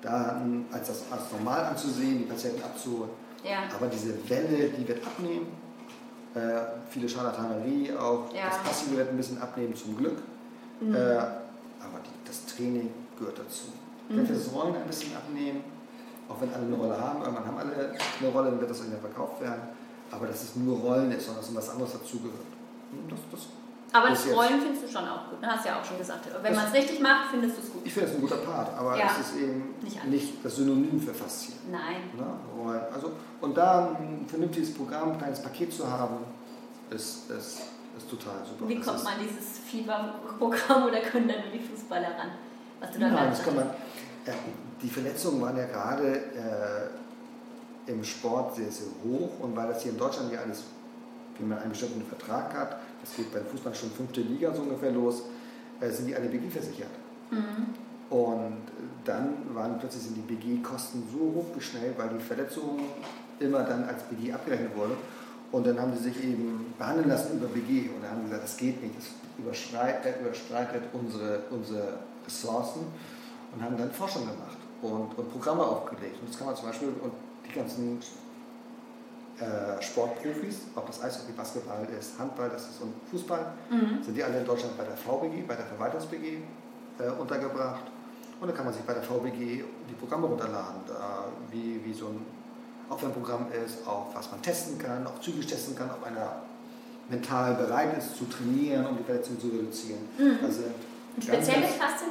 da 0.00 0.40
als 0.70 0.86
das 0.86 1.02
als 1.10 1.22
normal 1.32 1.64
anzusehen, 1.64 2.18
die 2.18 2.24
Patienten 2.24 2.62
abzuholen. 2.62 3.10
Ja. 3.42 3.64
Aber 3.74 3.88
diese 3.88 4.14
Welle, 4.30 4.68
die 4.68 4.86
wird 4.86 5.04
abnehmen. 5.04 5.48
Äh, 6.34 6.38
viele 6.88 7.08
Charlatanerie 7.08 7.92
auch. 7.94 8.32
Ja. 8.32 8.48
Das 8.48 8.58
Passive 8.58 8.96
wird 8.96 9.10
ein 9.10 9.16
bisschen 9.16 9.42
abnehmen, 9.42 9.74
zum 9.74 9.96
Glück. 9.96 10.18
Mhm. 10.80 10.94
Äh, 10.94 10.98
aber 10.98 11.98
die, 12.04 12.14
das 12.24 12.46
Training 12.46 12.90
gehört 13.18 13.40
dazu. 13.40 13.72
Mhm. 14.08 14.18
Wird 14.18 14.30
das 14.30 14.52
Rollen 14.52 14.76
ein 14.76 14.86
bisschen 14.86 15.16
abnehmen, 15.16 15.64
auch 16.28 16.40
wenn 16.40 16.54
alle 16.54 16.64
eine 16.64 16.76
Rolle 16.76 17.00
haben. 17.00 17.22
Irgendwann 17.22 17.44
haben 17.44 17.58
alle 17.58 17.96
eine 18.20 18.28
Rolle, 18.28 18.50
dann 18.50 18.60
wird 18.60 18.70
das 18.70 18.78
irgendwann 18.78 19.00
verkauft 19.00 19.40
werden. 19.40 19.77
Aber 20.10 20.26
dass 20.26 20.42
es 20.42 20.56
nur 20.56 20.78
Rollen 20.78 21.10
ist, 21.12 21.26
sondern 21.26 21.44
dass 21.44 21.54
was 21.54 21.70
anderes 21.70 21.92
dazugehört. 21.92 22.46
Hm, 22.90 23.08
Das, 23.08 23.18
das, 23.30 23.48
Aber 23.92 24.08
das. 24.10 24.26
Rollen 24.26 24.60
findest 24.60 24.84
du 24.84 24.88
schon 24.88 25.08
auch 25.08 25.28
gut. 25.30 25.40
Ne? 25.40 25.48
Hast 25.48 25.66
ja 25.66 25.78
auch 25.80 25.84
schon 25.84 25.98
gesagt. 25.98 26.26
Wenn 26.42 26.54
man 26.54 26.66
es 26.66 26.72
richtig 26.72 27.00
macht, 27.00 27.30
findest 27.30 27.56
du 27.58 27.62
es 27.62 27.72
gut. 27.72 27.82
ich 27.84 27.92
finde 27.92 28.08
das 28.08 28.16
ein 28.16 28.20
guter 28.22 28.36
Part, 28.36 28.74
aber 28.78 28.96
Ja. 28.96 29.06
es 29.12 29.26
ist 29.26 29.36
eben 29.36 29.74
Nicht 29.82 30.04
nicht, 30.06 30.44
das 30.44 30.56
Synonym 30.56 31.00
für 31.00 31.12
Faszien. 31.14 31.58
Nein. 31.70 32.02
Ne? 32.16 32.24
Rollen. 32.62 32.80
Also, 32.92 33.12
und 33.40 33.56
da 33.56 33.96
ein 33.98 34.24
vernünftiges 34.28 34.72
Programm, 34.74 35.12
ein 35.12 35.18
kleines 35.18 35.42
Paket 35.42 35.72
zu 35.72 35.90
haben, 35.90 36.16
ist, 36.90 37.30
ist, 37.30 37.60
ist 37.96 38.08
total 38.10 38.36
super. 38.48 38.66
Wie 38.68 38.76
Das 38.76 38.86
kommt 38.86 39.04
man 39.04 39.12
an 39.14 39.20
dieses 39.22 39.58
Fieberprogramm 39.70 40.84
oder 40.88 41.00
können 41.00 41.28
da 41.28 41.34
nur 41.34 41.52
die 41.52 41.60
Fußballer 41.60 42.08
ran? 42.08 42.30
Was 42.80 42.92
du 42.92 42.98
da 43.00 43.08
Nein, 43.08 43.30
das 43.30 43.42
kann 43.44 43.56
man. 43.56 43.66
Ja, 44.26 44.32
die 44.82 44.88
Verletzungen 44.88 45.40
waren 45.42 45.56
ja 45.56 45.66
gerade 45.66 46.16
äh, 46.16 46.88
im 47.88 48.04
Sport 48.04 48.56
sehr, 48.56 48.70
sehr 48.70 48.88
hoch 49.04 49.30
und 49.40 49.56
weil 49.56 49.68
das 49.68 49.82
hier 49.82 49.92
in 49.92 49.98
Deutschland 49.98 50.32
ja 50.32 50.40
alles, 50.40 50.64
wie 51.38 51.44
man 51.44 51.58
einen 51.58 51.70
bestimmten 51.70 52.02
Vertrag 52.02 52.54
hat, 52.54 52.76
das 53.00 53.16
geht 53.16 53.32
beim 53.32 53.44
Fußball 53.46 53.74
schon 53.74 53.90
fünfte 53.90 54.20
Liga 54.20 54.54
so 54.54 54.62
ungefähr 54.62 54.92
los, 54.92 55.22
äh, 55.80 55.90
sind 55.90 56.06
die 56.06 56.14
alle 56.14 56.28
BG 56.28 56.50
versichert. 56.50 56.90
Mhm. 57.30 57.74
Und 58.10 58.62
dann 59.04 59.34
waren 59.54 59.78
plötzlich 59.78 60.04
sind 60.04 60.16
die 60.16 60.34
BG-Kosten 60.34 61.02
so 61.12 61.40
hochgeschnellt, 61.40 61.98
weil 61.98 62.08
die 62.08 62.24
Verletzung 62.24 62.80
immer 63.38 63.62
dann 63.64 63.84
als 63.84 64.02
BG 64.04 64.32
abgerechnet 64.32 64.76
wurde. 64.76 64.94
Und 65.50 65.66
dann 65.66 65.80
haben 65.80 65.96
sie 65.96 66.10
sich 66.10 66.24
eben 66.24 66.74
behandeln 66.78 67.08
lassen 67.08 67.38
über 67.38 67.46
BG 67.46 67.88
und 67.88 68.02
dann 68.02 68.10
haben 68.10 68.20
sie 68.22 68.28
gesagt, 68.28 68.44
das 68.44 68.56
geht 68.56 68.82
nicht, 68.82 68.96
das 68.96 69.06
überschreitet, 69.38 70.20
überstreitet 70.20 70.82
unsere, 70.92 71.40
unsere 71.50 72.00
Ressourcen 72.26 72.82
und 73.54 73.62
haben 73.62 73.76
dann 73.78 73.90
Forschung 73.90 74.22
gemacht 74.22 74.58
und, 74.82 75.16
und 75.16 75.32
Programme 75.32 75.62
aufgelegt. 75.62 76.20
Und 76.20 76.28
das 76.28 76.36
kann 76.36 76.48
man 76.48 76.56
zum 76.56 76.66
Beispiel, 76.66 76.88
und 76.88 77.12
ganzen 77.58 78.00
äh, 79.40 79.80
Sportprofis, 79.82 80.56
ob 80.74 80.86
das 80.86 81.02
Eishockey, 81.02 81.32
Basketball 81.32 81.86
ist, 81.98 82.18
Handball, 82.18 82.48
das 82.50 82.62
ist 82.70 82.80
und 82.82 82.92
Fußball, 83.10 83.52
Mhm. 83.70 84.02
sind 84.02 84.16
die 84.16 84.22
alle 84.24 84.38
in 84.40 84.46
Deutschland 84.46 84.76
bei 84.76 84.84
der 84.84 84.96
VBG, 84.96 85.42
bei 85.46 85.54
der 85.54 85.66
Verwaltungs-BG 85.66 86.38
äh, 86.98 87.10
untergebracht. 87.20 87.82
Und 88.40 88.48
dann 88.48 88.56
kann 88.56 88.64
man 88.66 88.74
sich 88.74 88.82
bei 88.82 88.94
der 88.94 89.02
VBG 89.02 89.64
die 89.88 89.94
Programme 89.98 90.26
runterladen, 90.26 90.80
da, 90.86 91.24
wie, 91.50 91.80
wie 91.84 91.92
so 91.92 92.06
ein 92.06 92.24
Aufwärmprogramm 92.88 93.46
ist, 93.64 93.86
auch 93.86 94.06
was 94.14 94.30
man 94.30 94.40
testen 94.42 94.78
kann, 94.78 95.06
auch 95.06 95.20
zügig 95.20 95.46
testen 95.46 95.76
kann, 95.76 95.90
ob 95.90 96.04
einer 96.06 96.42
mental 97.08 97.54
bereit 97.54 97.96
ist 97.98 98.16
zu 98.16 98.24
trainieren, 98.24 98.86
um 98.86 98.96
die 98.96 99.04
Verletzung 99.04 99.38
zu 99.40 99.48
reduzieren. 99.48 100.00
Mhm. 100.18 100.38
Also 100.44 100.62
Ein 101.16 101.22
spezielles 101.22 101.78
ganz- 101.78 102.02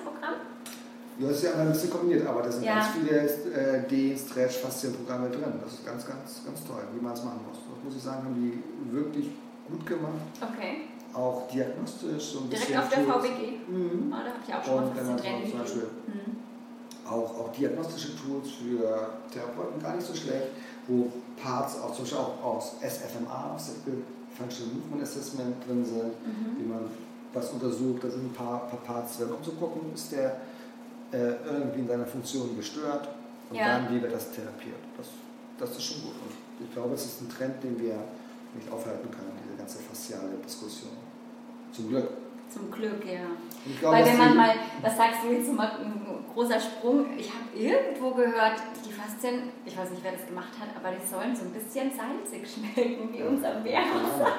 Das 1.20 1.32
ist 1.38 1.44
ja 1.44 1.52
immer 1.52 1.62
ein 1.64 1.72
bisschen 1.72 1.90
kombiniert, 1.90 2.28
aber 2.28 2.42
da 2.44 2.52
sind 2.52 2.64
Ja. 2.64 2.76
ganz 2.80 2.88
viele 2.94 3.20
äh, 3.20 3.88
D, 3.88 4.16
Stretch, 4.18 4.58
Faszienprogramme 4.58 5.30
drin. 5.30 5.54
Das 5.64 5.74
ist 5.74 5.86
ganz, 5.86 6.06
ganz, 6.06 6.42
ganz 6.46 6.64
toll, 6.66 6.84
wie 6.94 7.02
man 7.04 7.14
es 7.14 7.24
machen 7.24 7.40
muss. 7.48 7.58
Das 7.58 7.84
muss 7.84 7.96
ich 7.96 8.04
sagen, 8.04 8.24
haben 8.26 8.36
die 8.36 8.94
wirklich 8.94 9.30
gut 9.68 9.86
gemacht. 9.86 10.22
Okay. 10.42 10.82
Auch 11.14 11.48
diagnostisch 11.48 12.24
so 12.34 12.40
ein 12.42 12.50
Direkt 12.50 12.68
bisschen. 12.68 12.80
auf 12.82 12.90
der 12.90 13.06
Tools. 13.06 13.26
VBG? 13.26 13.42
Mhm. 13.68 14.14
Ah, 14.14 14.22
da 14.24 14.30
habe 14.30 14.40
ich 14.48 14.54
auch 14.54 14.64
schon 14.64 14.76
mal 14.76 14.84
Und 14.84 14.96
wenn 14.98 15.08
man 15.08 15.18
Faszientraining 15.18 15.50
zum 15.52 15.60
Beispiel. 15.60 15.88
Mhm. 16.06 17.10
auch, 17.10 17.40
auch 17.40 17.52
diagnostische 17.54 18.10
Tools 18.18 18.50
für 18.62 19.10
Therapeuten 19.34 19.82
gar 19.82 19.96
nicht 19.96 20.06
so 20.06 20.14
schlecht, 20.14 20.48
wo 20.88 21.12
Parts 21.42 21.80
auch 21.82 21.94
zum 21.94 22.04
Beispiel 22.04 22.20
auch 22.20 22.44
aus 22.44 22.74
SFMA, 22.82 23.58
Functional 24.38 24.74
Movement 24.76 25.02
Assessment 25.02 25.56
drin 25.66 25.84
sind, 25.84 26.14
Mhm. 26.22 26.60
wie 26.60 26.68
man 26.68 26.82
was 27.34 27.50
untersucht, 27.52 28.04
da 28.04 28.10
sind 28.10 28.26
ein 28.26 28.34
paar, 28.34 28.68
paar 28.68 28.80
Parts 28.86 29.18
drin, 29.18 29.30
um 29.36 29.44
zu 29.44 29.52
gucken, 29.54 29.82
ist 29.96 30.12
der 30.12 30.38
äh, 31.12 31.36
irgendwie 31.46 31.80
in 31.80 31.88
seiner 31.88 32.06
Funktion 32.06 32.56
gestört 32.58 33.08
und 33.50 33.56
Ja. 33.56 33.80
dann, 33.80 33.94
wie 33.96 34.02
wird 34.02 34.14
das 34.14 34.32
therapiert. 34.32 34.76
Das, 34.98 35.08
das 35.60 35.78
ist 35.78 35.84
schon 35.84 36.02
gut. 36.04 36.14
Und 36.14 36.66
ich 36.66 36.74
glaube, 36.74 36.94
es 36.96 37.06
ist 37.06 37.22
ein 37.22 37.30
Trend, 37.30 37.64
den 37.64 37.80
wir 37.80 37.96
nicht 38.56 38.72
aufhalten 38.72 39.10
können, 39.12 39.32
diese 39.46 39.58
ganze 39.58 39.80
fasziale 39.80 40.30
Diskussion. 40.46 40.92
Zum 41.72 41.90
Glück. 41.90 42.10
Zum 42.52 42.72
Glück, 42.72 43.06
ja. 43.06 43.28
Glaube, 43.80 43.98
Weil 43.98 44.06
wenn 44.06 44.18
man 44.18 44.32
die- 44.32 44.38
mal, 44.38 44.56
was 44.82 44.98
sagst 44.98 45.20
du 45.24 45.34
jetzt 45.34 45.52
mal, 45.54 45.72
ein 45.84 46.26
großer 46.34 46.60
Sprung, 46.60 47.18
ich 47.18 47.30
habe 47.30 47.46
irgendwo 47.56 48.12
gehört, 48.12 48.62
die 48.86 48.94
Faszien, 48.94 49.50
ich 49.66 49.78
weiß 49.78 49.90
nicht, 49.90 50.04
wer 50.04 50.12
das 50.14 50.26
gemacht 50.26 50.54
hat, 50.60 50.70
aber 50.78 50.96
die 50.96 51.06
sollen 51.06 51.36
so 51.36 51.44
ein 51.44 51.52
bisschen 51.52 51.92
salzig 51.92 52.48
schmecken, 52.48 53.12
wie 53.12 53.24
unser 53.24 53.60
Meerwasser. 53.60 54.32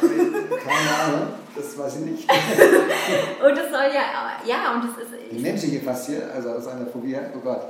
Keine 0.00 0.58
Keine 0.58 0.90
Ahnung, 1.16 1.28
das 1.54 1.78
weiß 1.78 1.96
ich 2.00 2.04
nicht. 2.06 2.28
Und 3.42 3.52
es 3.58 3.70
soll 3.70 3.88
ja, 3.94 4.36
ja, 4.44 4.72
und 4.74 4.84
Die 5.30 5.36
ist, 5.36 5.42
menschliche 5.42 5.80
Faszie, 5.80 6.20
also 6.34 6.54
das 6.54 6.66
einer 6.68 6.84
probiert, 6.86 7.30
oh 7.36 7.40
Gott. 7.40 7.62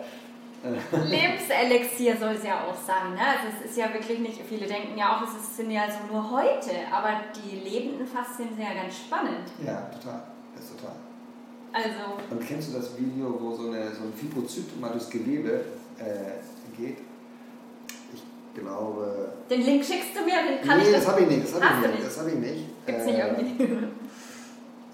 Lebenselixier 1.06 2.16
soll 2.16 2.34
es 2.34 2.44
ja 2.44 2.64
auch 2.64 2.74
sein. 2.74 3.14
Ne? 3.14 3.20
Also 3.20 3.56
es 3.60 3.70
ist 3.70 3.76
ja 3.78 3.92
wirklich 3.92 4.18
nicht, 4.18 4.40
viele 4.48 4.66
denken 4.66 4.98
ja 4.98 5.16
auch, 5.16 5.22
es 5.22 5.56
sind 5.56 5.70
ja 5.70 5.82
so 5.88 6.12
nur 6.12 6.30
heute, 6.30 6.70
aber 6.92 7.10
die 7.36 7.56
lebenden 7.60 8.06
Faszien 8.06 8.48
sind 8.56 8.60
ja 8.60 8.74
ganz 8.74 8.96
spannend. 8.96 9.46
Ja, 9.64 9.88
total. 9.94 10.22
Das 10.58 10.64
ist 10.70 10.76
total. 10.76 10.96
Also, 11.72 12.34
Und 12.34 12.46
kennst 12.46 12.68
du 12.70 12.78
das 12.78 12.98
Video, 12.98 13.38
wo 13.40 13.54
so, 13.54 13.68
eine, 13.70 13.84
so 13.94 14.02
ein 14.04 14.12
Fibrozyt 14.16 14.80
mal 14.80 14.90
durchs 14.90 15.08
Gewebe 15.10 15.64
äh, 15.98 16.76
geht? 16.76 16.98
Ich 18.14 18.22
glaube. 18.60 19.32
den 19.48 19.62
Link 19.62 19.84
schickst 19.84 20.16
du 20.16 20.24
mir, 20.24 20.34
den 20.48 20.66
kann 20.66 20.78
nee, 20.78 20.86
ich 20.86 20.92
das 20.94 21.06
habe 21.06 21.20
ich 21.22 21.28
nicht. 21.28 21.44
Das 21.44 21.54
habe 21.54 21.66
ich 21.66 21.80
nicht. 21.82 21.94
nicht? 21.94 22.06
Das 22.06 22.18
habe 22.18 22.30
ich 22.30 22.36
nicht. 22.38 22.64
Gibt's 22.86 23.02
Äh, 23.02 23.06
nicht 23.06 23.18
irgendwie. 23.18 23.64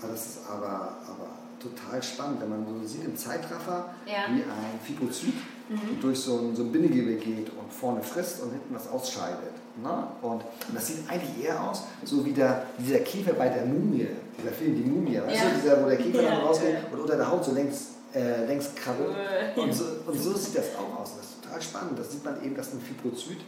aber 0.03 0.09
Das 0.12 0.27
ist 0.27 0.38
aber, 0.50 0.96
aber 1.09 1.29
total 1.61 2.03
spannend, 2.03 2.40
wenn 2.42 2.50
man 2.50 2.66
so 2.66 2.87
sieht 2.87 3.05
im 3.05 3.16
Zeitraffer, 3.16 3.94
Ja. 4.07 4.24
wie 4.35 4.42
ein 4.42 4.81
Fibrozyt 4.85 5.35
Mhm. 5.70 5.98
durch 6.03 6.18
so 6.20 6.38
ein, 6.40 6.55
so 6.55 6.62
ein 6.62 6.72
Bindegewebe 6.72 7.14
geht 7.14 7.48
und 7.48 7.72
vorne 7.72 8.03
frisst 8.03 8.42
und 8.42 8.50
hinten 8.50 8.74
was 8.74 8.87
ausscheidet. 8.90 9.53
Ne? 9.82 10.06
Und, 10.22 10.42
das 10.72 10.87
sieht 10.87 10.98
eigentlich 11.10 11.44
eher 11.44 11.60
aus, 11.68 11.82
so 12.04 12.24
wie 12.24 12.32
der, 12.32 12.64
dieser 12.78 13.00
Kiefer 13.00 13.32
bei 13.32 13.48
der 13.48 13.64
Mumie, 13.66 14.06
dieser 14.38 14.52
Film 14.52 14.76
Die 14.76 14.82
Mumie, 14.88 15.20
weißt 15.20 15.42
Ja. 15.42 15.48
du, 15.50 15.54
dieser, 15.60 15.84
wo 15.84 15.88
der 15.88 15.98
Kiefer 15.98 16.22
Ja, 16.22 16.30
dann 16.30 16.40
rausgeht 16.42 16.76
und 16.92 17.00
unter 17.00 17.16
der 17.16 17.28
Haut 17.30 17.44
so 17.44 17.52
längs, 17.52 17.88
äh, 18.14 18.46
längs 18.46 18.72
krabbelt. 18.74 19.10
Und 19.56 19.72
so, 19.74 19.84
und 20.06 20.16
so 20.18 20.32
sieht 20.34 20.56
das 20.58 20.66
auch 20.76 21.00
aus. 21.00 21.16
Das 21.16 21.26
ist 21.26 21.42
total 21.42 21.60
spannend. 21.62 21.98
Da 21.98 22.04
sieht 22.04 22.24
man 22.24 22.42
eben, 22.44 22.54
dass 22.54 22.72
ein 22.72 22.80
Fibrozyt 22.80 23.38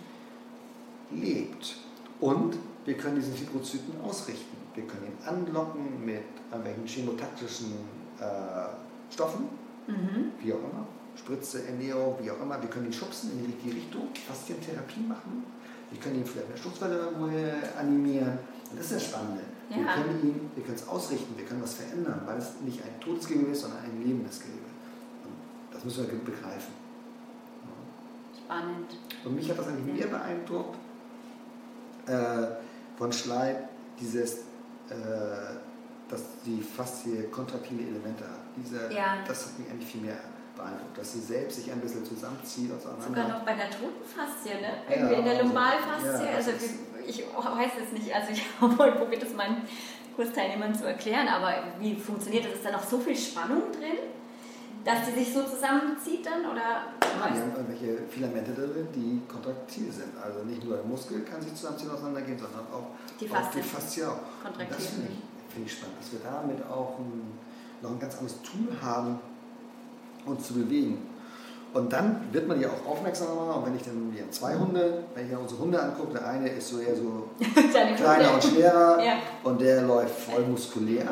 lebt. 1.12 1.76
Und 2.20 2.56
wir 2.84 2.94
können 2.96 3.16
diesen 3.16 3.34
Fibrozyten 3.34 4.00
ausrichten. 4.00 4.56
Wir 4.74 4.84
können 4.84 5.06
ihn 5.06 5.28
anlocken 5.28 6.04
mit 6.04 6.22
irgendwelchen 6.50 6.86
chemotaktischen 6.86 7.72
äh, 8.20 9.12
Stoffen, 9.12 9.48
Mhm. 9.86 10.32
wie 10.42 10.52
auch 10.52 10.56
immer. 10.58 10.86
Spritze, 11.16 11.64
Ernährung, 11.66 12.16
wie 12.20 12.30
auch 12.30 12.40
immer. 12.42 12.60
Wir 12.60 12.68
können 12.68 12.86
ihn 12.86 12.92
schubsen 12.92 13.30
in 13.32 13.38
die 13.38 13.52
richtige 13.52 13.76
Richtung, 13.76 14.08
Faszientherapie 14.26 15.00
machen. 15.06 15.44
Wir 15.96 16.02
können 16.02 16.16
ihn 16.16 16.26
vielleicht 16.26 16.48
mit 16.50 16.58
Stoßwelle 16.58 16.94
irgendwo 16.98 17.24
animieren. 17.78 18.38
Und 18.70 18.78
das 18.78 18.86
ist 18.86 18.94
das 18.96 19.04
Spannende. 19.04 19.42
Wir 19.70 19.78
Ja. 19.78 19.94
können 19.94 20.20
ihn, 20.22 20.50
wir 20.54 20.62
können 20.62 20.76
es 20.76 20.86
ausrichten, 20.86 21.36
wir 21.38 21.44
können 21.46 21.62
was 21.62 21.74
verändern, 21.74 22.20
weil 22.26 22.36
es 22.36 22.52
nicht 22.60 22.82
ein 22.84 23.00
totes 23.00 23.26
Gewebe 23.26 23.52
ist, 23.52 23.62
sondern 23.62 23.80
ein 23.80 24.02
lebendes 24.04 24.40
Gewebe. 24.40 24.66
Und 25.24 25.32
das 25.74 25.84
müssen 25.84 26.06
wir 26.06 26.18
begreifen. 26.18 26.74
Spannend. 28.44 28.98
Und 29.24 29.34
mich 29.34 29.48
hat 29.50 29.58
das 29.58 29.68
eigentlich 29.68 29.96
mehr 29.96 30.06
beeindruckt 30.06 30.76
äh, 32.06 32.46
von 32.98 33.10
Schleib, 33.12 33.68
dieses, 33.98 34.34
äh, 34.90 35.56
dass 36.08 36.22
die 36.44 36.60
Faszie 36.60 37.24
kontraktile 37.32 37.82
Elemente 37.88 38.22
hat. 38.24 38.40
Diese, 38.56 38.92
Ja. 38.94 39.16
Das 39.26 39.46
hat 39.46 39.58
mich 39.58 39.68
eigentlich 39.70 39.88
viel 39.90 40.02
mehr 40.02 40.18
beeindruckt, 40.56 40.98
dass 40.98 41.12
sie 41.12 41.20
selbst 41.20 41.56
sich 41.56 41.70
ein 41.70 41.80
bisschen 41.80 42.04
zusammenzieht 42.04 42.70
Sogar 42.80 43.28
noch 43.28 43.40
bei 43.44 43.54
der 43.54 43.70
Totenfaszie, 43.70 44.54
ne? 44.60 44.72
Ja, 44.88 44.96
Irgendwie 44.96 45.14
in 45.14 45.24
der 45.24 45.32
also- 45.34 45.44
Lumbalfaszie. 45.44 46.24
ja, 46.26 46.36
also 46.36 46.50
das 46.52 46.62
ist- 46.62 46.74
ich 47.06 47.24
weiß 47.26 47.70
es 47.86 47.92
nicht, 47.92 48.14
also 48.14 48.32
ich 48.32 48.42
habe 48.60 48.76
heute 48.78 48.96
probiert, 48.98 49.22
das 49.22 49.32
meinen 49.34 49.62
Kursteilnehmern 50.16 50.74
zu 50.74 50.86
erklären, 50.86 51.28
aber 51.28 51.52
wie 51.78 51.94
funktioniert 51.94 52.44
das? 52.46 52.54
Ist 52.54 52.64
da 52.64 52.72
noch 52.72 52.82
so 52.82 52.98
viel 52.98 53.14
Spannung 53.16 53.70
drin, 53.70 53.98
dass 54.84 55.04
die 55.06 55.12
sich 55.24 55.32
so 55.34 55.42
zusammenzieht 55.44 56.24
dann? 56.24 56.40
Oder? 56.50 56.86
Ja, 57.02 57.28
die 57.34 57.40
haben 57.40 57.52
irgendwelche 57.54 57.98
Filamente 58.08 58.52
drin, 58.52 58.88
die 58.94 59.20
kontraktil 59.30 59.92
sind. 59.92 60.12
Also 60.22 60.42
nicht 60.44 60.64
nur 60.64 60.76
der 60.76 60.84
Muskel 60.86 61.22
kann 61.22 61.40
sich 61.42 61.54
zusammenziehen 61.54 61.90
und 61.90 61.96
auseinandergehen, 61.96 62.38
sondern 62.38 62.66
auch 62.72 62.86
Die 63.20 63.28
auch 63.30 63.34
Faszie. 63.36 63.60
die 63.60 63.68
Faszie 63.68 64.04
auch. 64.04 64.18
Kontraktil. 64.42 64.76
das 64.76 64.86
finde 64.86 65.08
ich, 65.12 65.52
finde 65.52 65.66
ich 65.68 65.72
spannend, 65.76 65.96
dass 66.00 66.12
wir 66.12 66.20
damit 66.24 66.64
auch 66.70 66.98
ein, 66.98 67.38
noch 67.82 67.90
ein 67.90 67.98
ganz 67.98 68.14
anderes 68.14 68.40
Tool 68.42 68.68
haben, 68.82 69.20
uns 70.26 70.46
zu 70.46 70.54
bewegen. 70.54 70.98
Und 71.74 71.92
dann 71.92 72.20
wird 72.32 72.48
man 72.48 72.58
ja 72.60 72.68
auch 72.68 72.92
aufmerksamer, 72.92 73.56
und 73.56 73.66
wenn 73.66 73.76
ich 73.76 73.82
dann, 73.82 74.10
wir 74.14 74.22
haben 74.22 74.32
zwei 74.32 74.54
Hunde, 74.54 75.04
wenn 75.14 75.26
ich 75.26 75.32
mir 75.32 75.38
unsere 75.38 75.60
Hunde 75.60 75.82
angucke, 75.82 76.14
der 76.14 76.26
eine 76.26 76.48
ist 76.48 76.68
so 76.68 76.78
eher 76.78 76.96
so 76.96 77.28
kleiner 77.96 78.34
und 78.34 78.42
schwerer 78.42 79.04
Ja. 79.04 79.14
und 79.44 79.60
der 79.60 79.82
läuft 79.82 80.18
voll 80.18 80.42
muskulär 80.46 81.06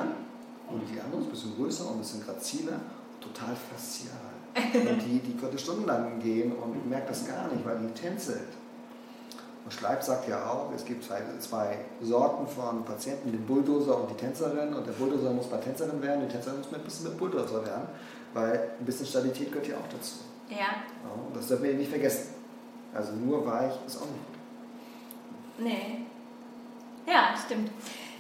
und 0.71 0.83
die 0.89 0.99
andere 1.01 1.21
ist 1.21 1.27
ein 1.27 1.31
bisschen 1.33 1.57
größer 1.57 1.85
und 1.87 1.97
ein 1.97 1.99
bisschen 1.99 2.25
graziler, 2.25 2.81
total 3.21 3.55
faszial. 3.55 4.15
Und 4.73 5.03
die, 5.03 5.19
die 5.19 5.37
könnte 5.37 5.59
stundenlang 5.59 6.21
gehen 6.21 6.53
und 6.53 6.89
merkt 6.89 7.11
das 7.11 7.27
gar 7.27 7.49
nicht, 7.53 7.67
weil 7.67 7.77
die 7.79 7.93
tänzelt. 8.01 8.47
Und 9.65 9.73
Schleib 9.73 10.01
sagt 10.01 10.29
ja 10.29 10.49
auch, 10.49 10.71
es 10.77 10.85
gibt 10.85 11.03
zwei, 11.03 11.23
zwei 11.41 11.79
Sorten 12.01 12.47
von 12.47 12.85
Patienten, 12.85 13.33
den 13.33 13.45
Bulldozer 13.47 14.01
und 14.01 14.11
die 14.11 14.15
Tänzerin. 14.15 14.73
Und 14.73 14.87
der 14.87 14.93
Bulldozer 14.93 15.33
muss 15.33 15.51
mal 15.51 15.57
Tänzerin 15.59 16.01
werden, 16.01 16.21
die 16.29 16.33
Tänzerin 16.33 16.59
muss 16.59 16.73
ein 16.73 16.83
bisschen 16.83 17.09
mit 17.09 17.19
Bulldozer 17.19 17.67
werden, 17.67 17.89
weil 18.35 18.71
ein 18.79 18.85
bisschen 18.85 19.07
Stabilität 19.07 19.51
gehört 19.51 19.69
ja 19.69 19.77
auch 19.77 19.89
dazu. 19.91 20.17
Ja, 20.51 20.57
Ja, 20.57 20.75
das 21.35 21.49
dürfen 21.49 21.65
wir 21.65 21.75
nicht 21.75 21.91
vergessen. 21.91 22.35
Also 22.93 23.13
nur 23.13 23.45
weich 23.47 23.73
ist 23.87 23.97
auch 23.97 24.07
nicht 24.07 24.25
gut. 24.27 25.65
nee. 25.67 26.01
Ja, 27.07 27.35
stimmt. 27.43 27.71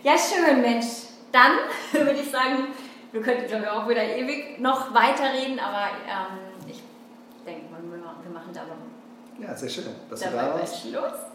Ja, 0.02 0.14
schön, 0.18 0.60
Mensch. 0.60 0.86
Dann 1.32 1.52
würde 1.92 2.20
ich 2.20 2.30
sagen, 2.30 2.68
wir 3.12 3.22
könnten, 3.22 3.46
glaube 3.46 3.64
ich, 3.64 3.70
auch 3.70 3.88
wieder 3.88 4.02
ewig 4.04 4.58
noch 4.60 4.92
weiterreden, 4.94 5.58
aber 5.58 5.88
ähm, 6.06 6.38
ich 6.68 6.82
denke 7.46 7.64
wir 8.22 8.30
machen 8.32 8.50
da 8.52 8.62
aber 8.62 8.76
Ja, 9.38 9.54
sehr 9.56 9.68
schön, 9.68 9.84
dass 10.10 10.20
du 10.20 10.30
da 10.30 10.54
warst. 10.58 10.84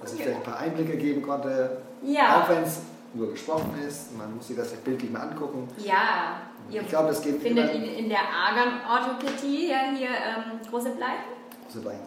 Dass 0.02 0.14
ich 0.14 0.22
vielleicht 0.22 0.38
ein 0.38 0.44
paar 0.44 0.60
Einblicke 0.60 0.98
geben 0.98 1.22
konnte, 1.22 1.82
Ja. 2.04 2.42
auch 2.44 2.50
wenn 2.50 2.64
es 2.64 2.80
nur 3.14 3.32
gesprochen 3.32 3.74
ist. 3.88 4.16
Man 4.18 4.36
muss 4.36 4.48
sich 4.48 4.56
das 4.58 4.72
bildlich 4.74 5.10
mal 5.12 5.22
angucken. 5.22 5.68
Ja, 5.78 6.42
ihr 6.72 6.82
Ich 6.82 6.90
glaube, 6.90 7.10
das 7.10 7.22
geht 7.22 7.42
findet 7.42 7.74
ihn 7.74 7.84
in 7.84 8.10
der 8.10 8.20
Argon-Orthopädie, 8.20 9.70
ja 9.70 9.92
hier 9.96 10.10
ähm, 10.10 10.60
Große 10.70 10.92
Bleichen, 10.92 11.24
Große 11.64 11.80
sind 11.80 11.86
wir 11.86 12.00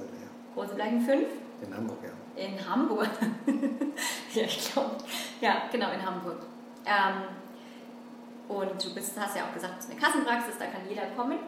Große 0.55 0.75
Bleichen 0.75 1.01
5 1.01 1.23
ja. 1.23 1.67
In 1.67 1.77
Hamburg, 1.77 1.99
ja. 2.03 2.45
in 2.45 2.69
Hamburg. 2.69 3.09
ja, 4.35 4.43
ich 4.43 4.73
glaube, 4.73 4.91
ja, 5.41 5.63
genau, 5.71 5.93
in 5.93 6.05
Hamburg. 6.05 6.39
Ähm, 6.85 7.23
und 8.49 8.85
du 8.85 8.95
bist, 8.95 9.13
hast 9.19 9.37
ja 9.37 9.45
auch 9.45 9.55
gesagt, 9.55 9.75
es 9.79 9.85
ist 9.85 9.93
eine 9.93 10.01
Kassenpraxis, 10.01 10.55
da 10.59 10.67
kann 10.67 10.81
jeder 10.89 11.07
kommen. 11.17 11.39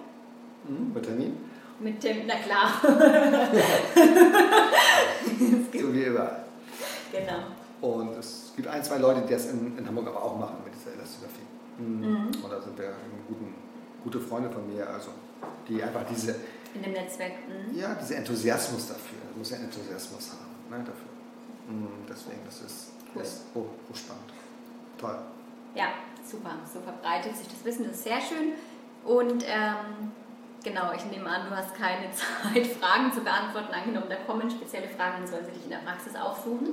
Mhm, 0.68 0.92
mit 0.94 1.04
Termin. 1.04 1.36
Mit 1.80 2.02
dem, 2.04 2.26
na 2.26 2.36
klar, 2.36 2.80
So 5.72 5.92
wie 5.92 6.04
überall. 6.04 6.44
genau. 7.10 7.42
Und 7.80 8.16
es 8.16 8.52
gibt 8.54 8.68
ein, 8.68 8.82
zwei 8.84 8.98
Leute, 8.98 9.22
die 9.22 9.32
das 9.32 9.46
in, 9.50 9.76
in 9.76 9.86
Hamburg 9.86 10.06
aber 10.06 10.22
auch 10.22 10.38
machen 10.38 10.58
mit 10.64 10.72
dieser 10.72 10.92
Elastographie. 10.94 11.42
Mhm. 11.78 12.00
Mhm. 12.00 12.26
Und 12.42 12.50
da 12.50 12.60
sind 12.60 12.78
wir 12.78 12.92
guten, 13.28 13.54
gute 14.02 14.20
Freunde 14.20 14.50
von 14.50 14.66
mir, 14.72 14.88
also 14.88 15.10
die 15.68 15.82
einfach 15.82 16.04
diese, 16.08 16.36
In 16.74 16.82
dem 16.82 16.92
Netzwerk. 16.92 17.32
Mhm. 17.48 17.78
ja, 17.78 17.94
dieser 17.94 18.16
Enthusiasmus 18.16 18.88
dafür, 18.88 19.18
man 19.30 19.38
muss 19.38 19.50
ja 19.50 19.56
Enthusiasmus 19.58 20.32
haben 20.32 20.54
ne, 20.70 20.84
dafür. 20.84 21.74
Mm, 21.74 22.06
deswegen, 22.08 22.40
das 22.44 22.60
ist, 22.60 22.92
cool. 23.14 23.22
ist 23.22 23.42
hoch, 23.54 23.66
hochspannend. 23.90 24.32
Toll. 24.98 25.18
Ja, 25.74 25.86
super. 26.24 26.56
So 26.72 26.80
verbreitet 26.80 27.36
sich 27.36 27.48
das 27.48 27.64
Wissen, 27.64 27.84
das 27.84 27.96
ist 27.96 28.04
sehr 28.04 28.20
schön. 28.20 28.52
Und 29.04 29.44
ähm, 29.46 30.12
genau, 30.62 30.92
ich 30.92 31.04
nehme 31.06 31.28
an, 31.28 31.48
du 31.48 31.56
hast 31.56 31.74
keine 31.74 32.10
Zeit, 32.12 32.66
Fragen 32.66 33.12
zu 33.12 33.20
beantworten. 33.20 33.72
Angenommen, 33.72 34.06
da 34.08 34.16
kommen 34.16 34.50
spezielle 34.50 34.88
Fragen, 34.88 35.18
dann 35.20 35.26
sollen 35.26 35.44
sie 35.46 35.52
dich 35.52 35.64
in 35.64 35.70
der 35.70 35.78
Praxis 35.78 36.14
aufsuchen. 36.14 36.68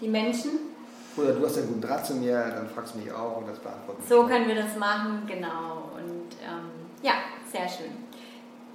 Die 0.00 0.08
Menschen. 0.08 0.73
Oder 1.16 1.32
du 1.32 1.44
hast 1.44 1.58
einen 1.58 1.68
guten 1.68 1.80
Draht 1.80 2.06
zu 2.06 2.14
mir, 2.14 2.52
dann 2.54 2.68
fragst 2.68 2.94
du 2.94 2.98
mich 2.98 3.12
auch 3.12 3.36
und 3.36 3.48
das 3.48 3.58
beantworten 3.58 4.02
So 4.08 4.26
können 4.26 4.48
wir 4.48 4.56
das 4.56 4.76
machen, 4.76 5.22
genau. 5.26 5.90
Und 5.94 6.34
ähm, 6.42 6.70
ja, 7.02 7.12
sehr 7.50 7.68
schön. 7.68 7.92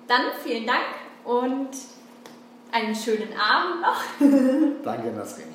Dann 0.07 0.21
vielen 0.43 0.65
Dank 0.65 0.85
und 1.25 1.69
einen 2.71 2.95
schönen 2.95 3.29
Abend 3.37 3.81
noch. 3.81 4.03
Danke, 4.83 5.11
Nasrin. 5.11 5.47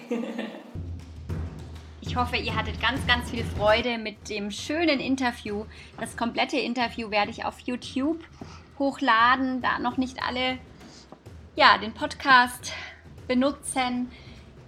Ich 2.01 2.17
hoffe, 2.17 2.37
ihr 2.37 2.55
hattet 2.55 2.81
ganz, 2.83 3.05
ganz 3.07 3.31
viel 3.31 3.45
Freude 3.45 3.97
mit 3.97 4.29
dem 4.29 4.51
schönen 4.51 5.01
Interview. 5.01 5.65
Das 5.99 6.17
komplette 6.17 6.59
Interview 6.59 7.11
werde 7.11 7.31
ich 7.31 7.47
auf 7.47 7.59
YouTube 7.61 8.21
hochladen, 8.79 9.63
da 9.63 9.79
noch 9.79 9.97
nicht 9.97 10.23
alle 10.23 10.59
ja, 11.57 11.79
den 11.79 11.95
Podcast 11.95 12.73
benutzen. 13.27 14.11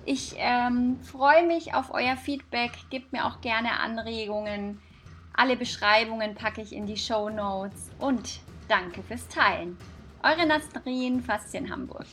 Ich 0.09 0.37
ähm, 0.39 1.01
freue 1.03 1.45
mich 1.45 1.75
auf 1.75 1.93
euer 1.93 2.17
Feedback. 2.17 2.71
Gebt 2.91 3.13
mir 3.13 3.27
auch 3.27 3.41
gerne 3.41 3.81
Anregungen. 3.81 4.81
Alle 5.35 5.57
Beschreibungen 5.57 6.37
packe 6.37 6.63
ich 6.63 6.73
in 6.73 6.87
die 6.87 6.97
Show 6.97 7.29
Notes 7.29 7.91
und 7.99 8.39
danke 8.69 9.03
fürs 9.03 9.27
Teilen. 9.27 9.77
Eure 10.23 10.47
Nastrin, 10.47 11.21
Faszien 11.21 11.69
Hamburg. 11.69 12.07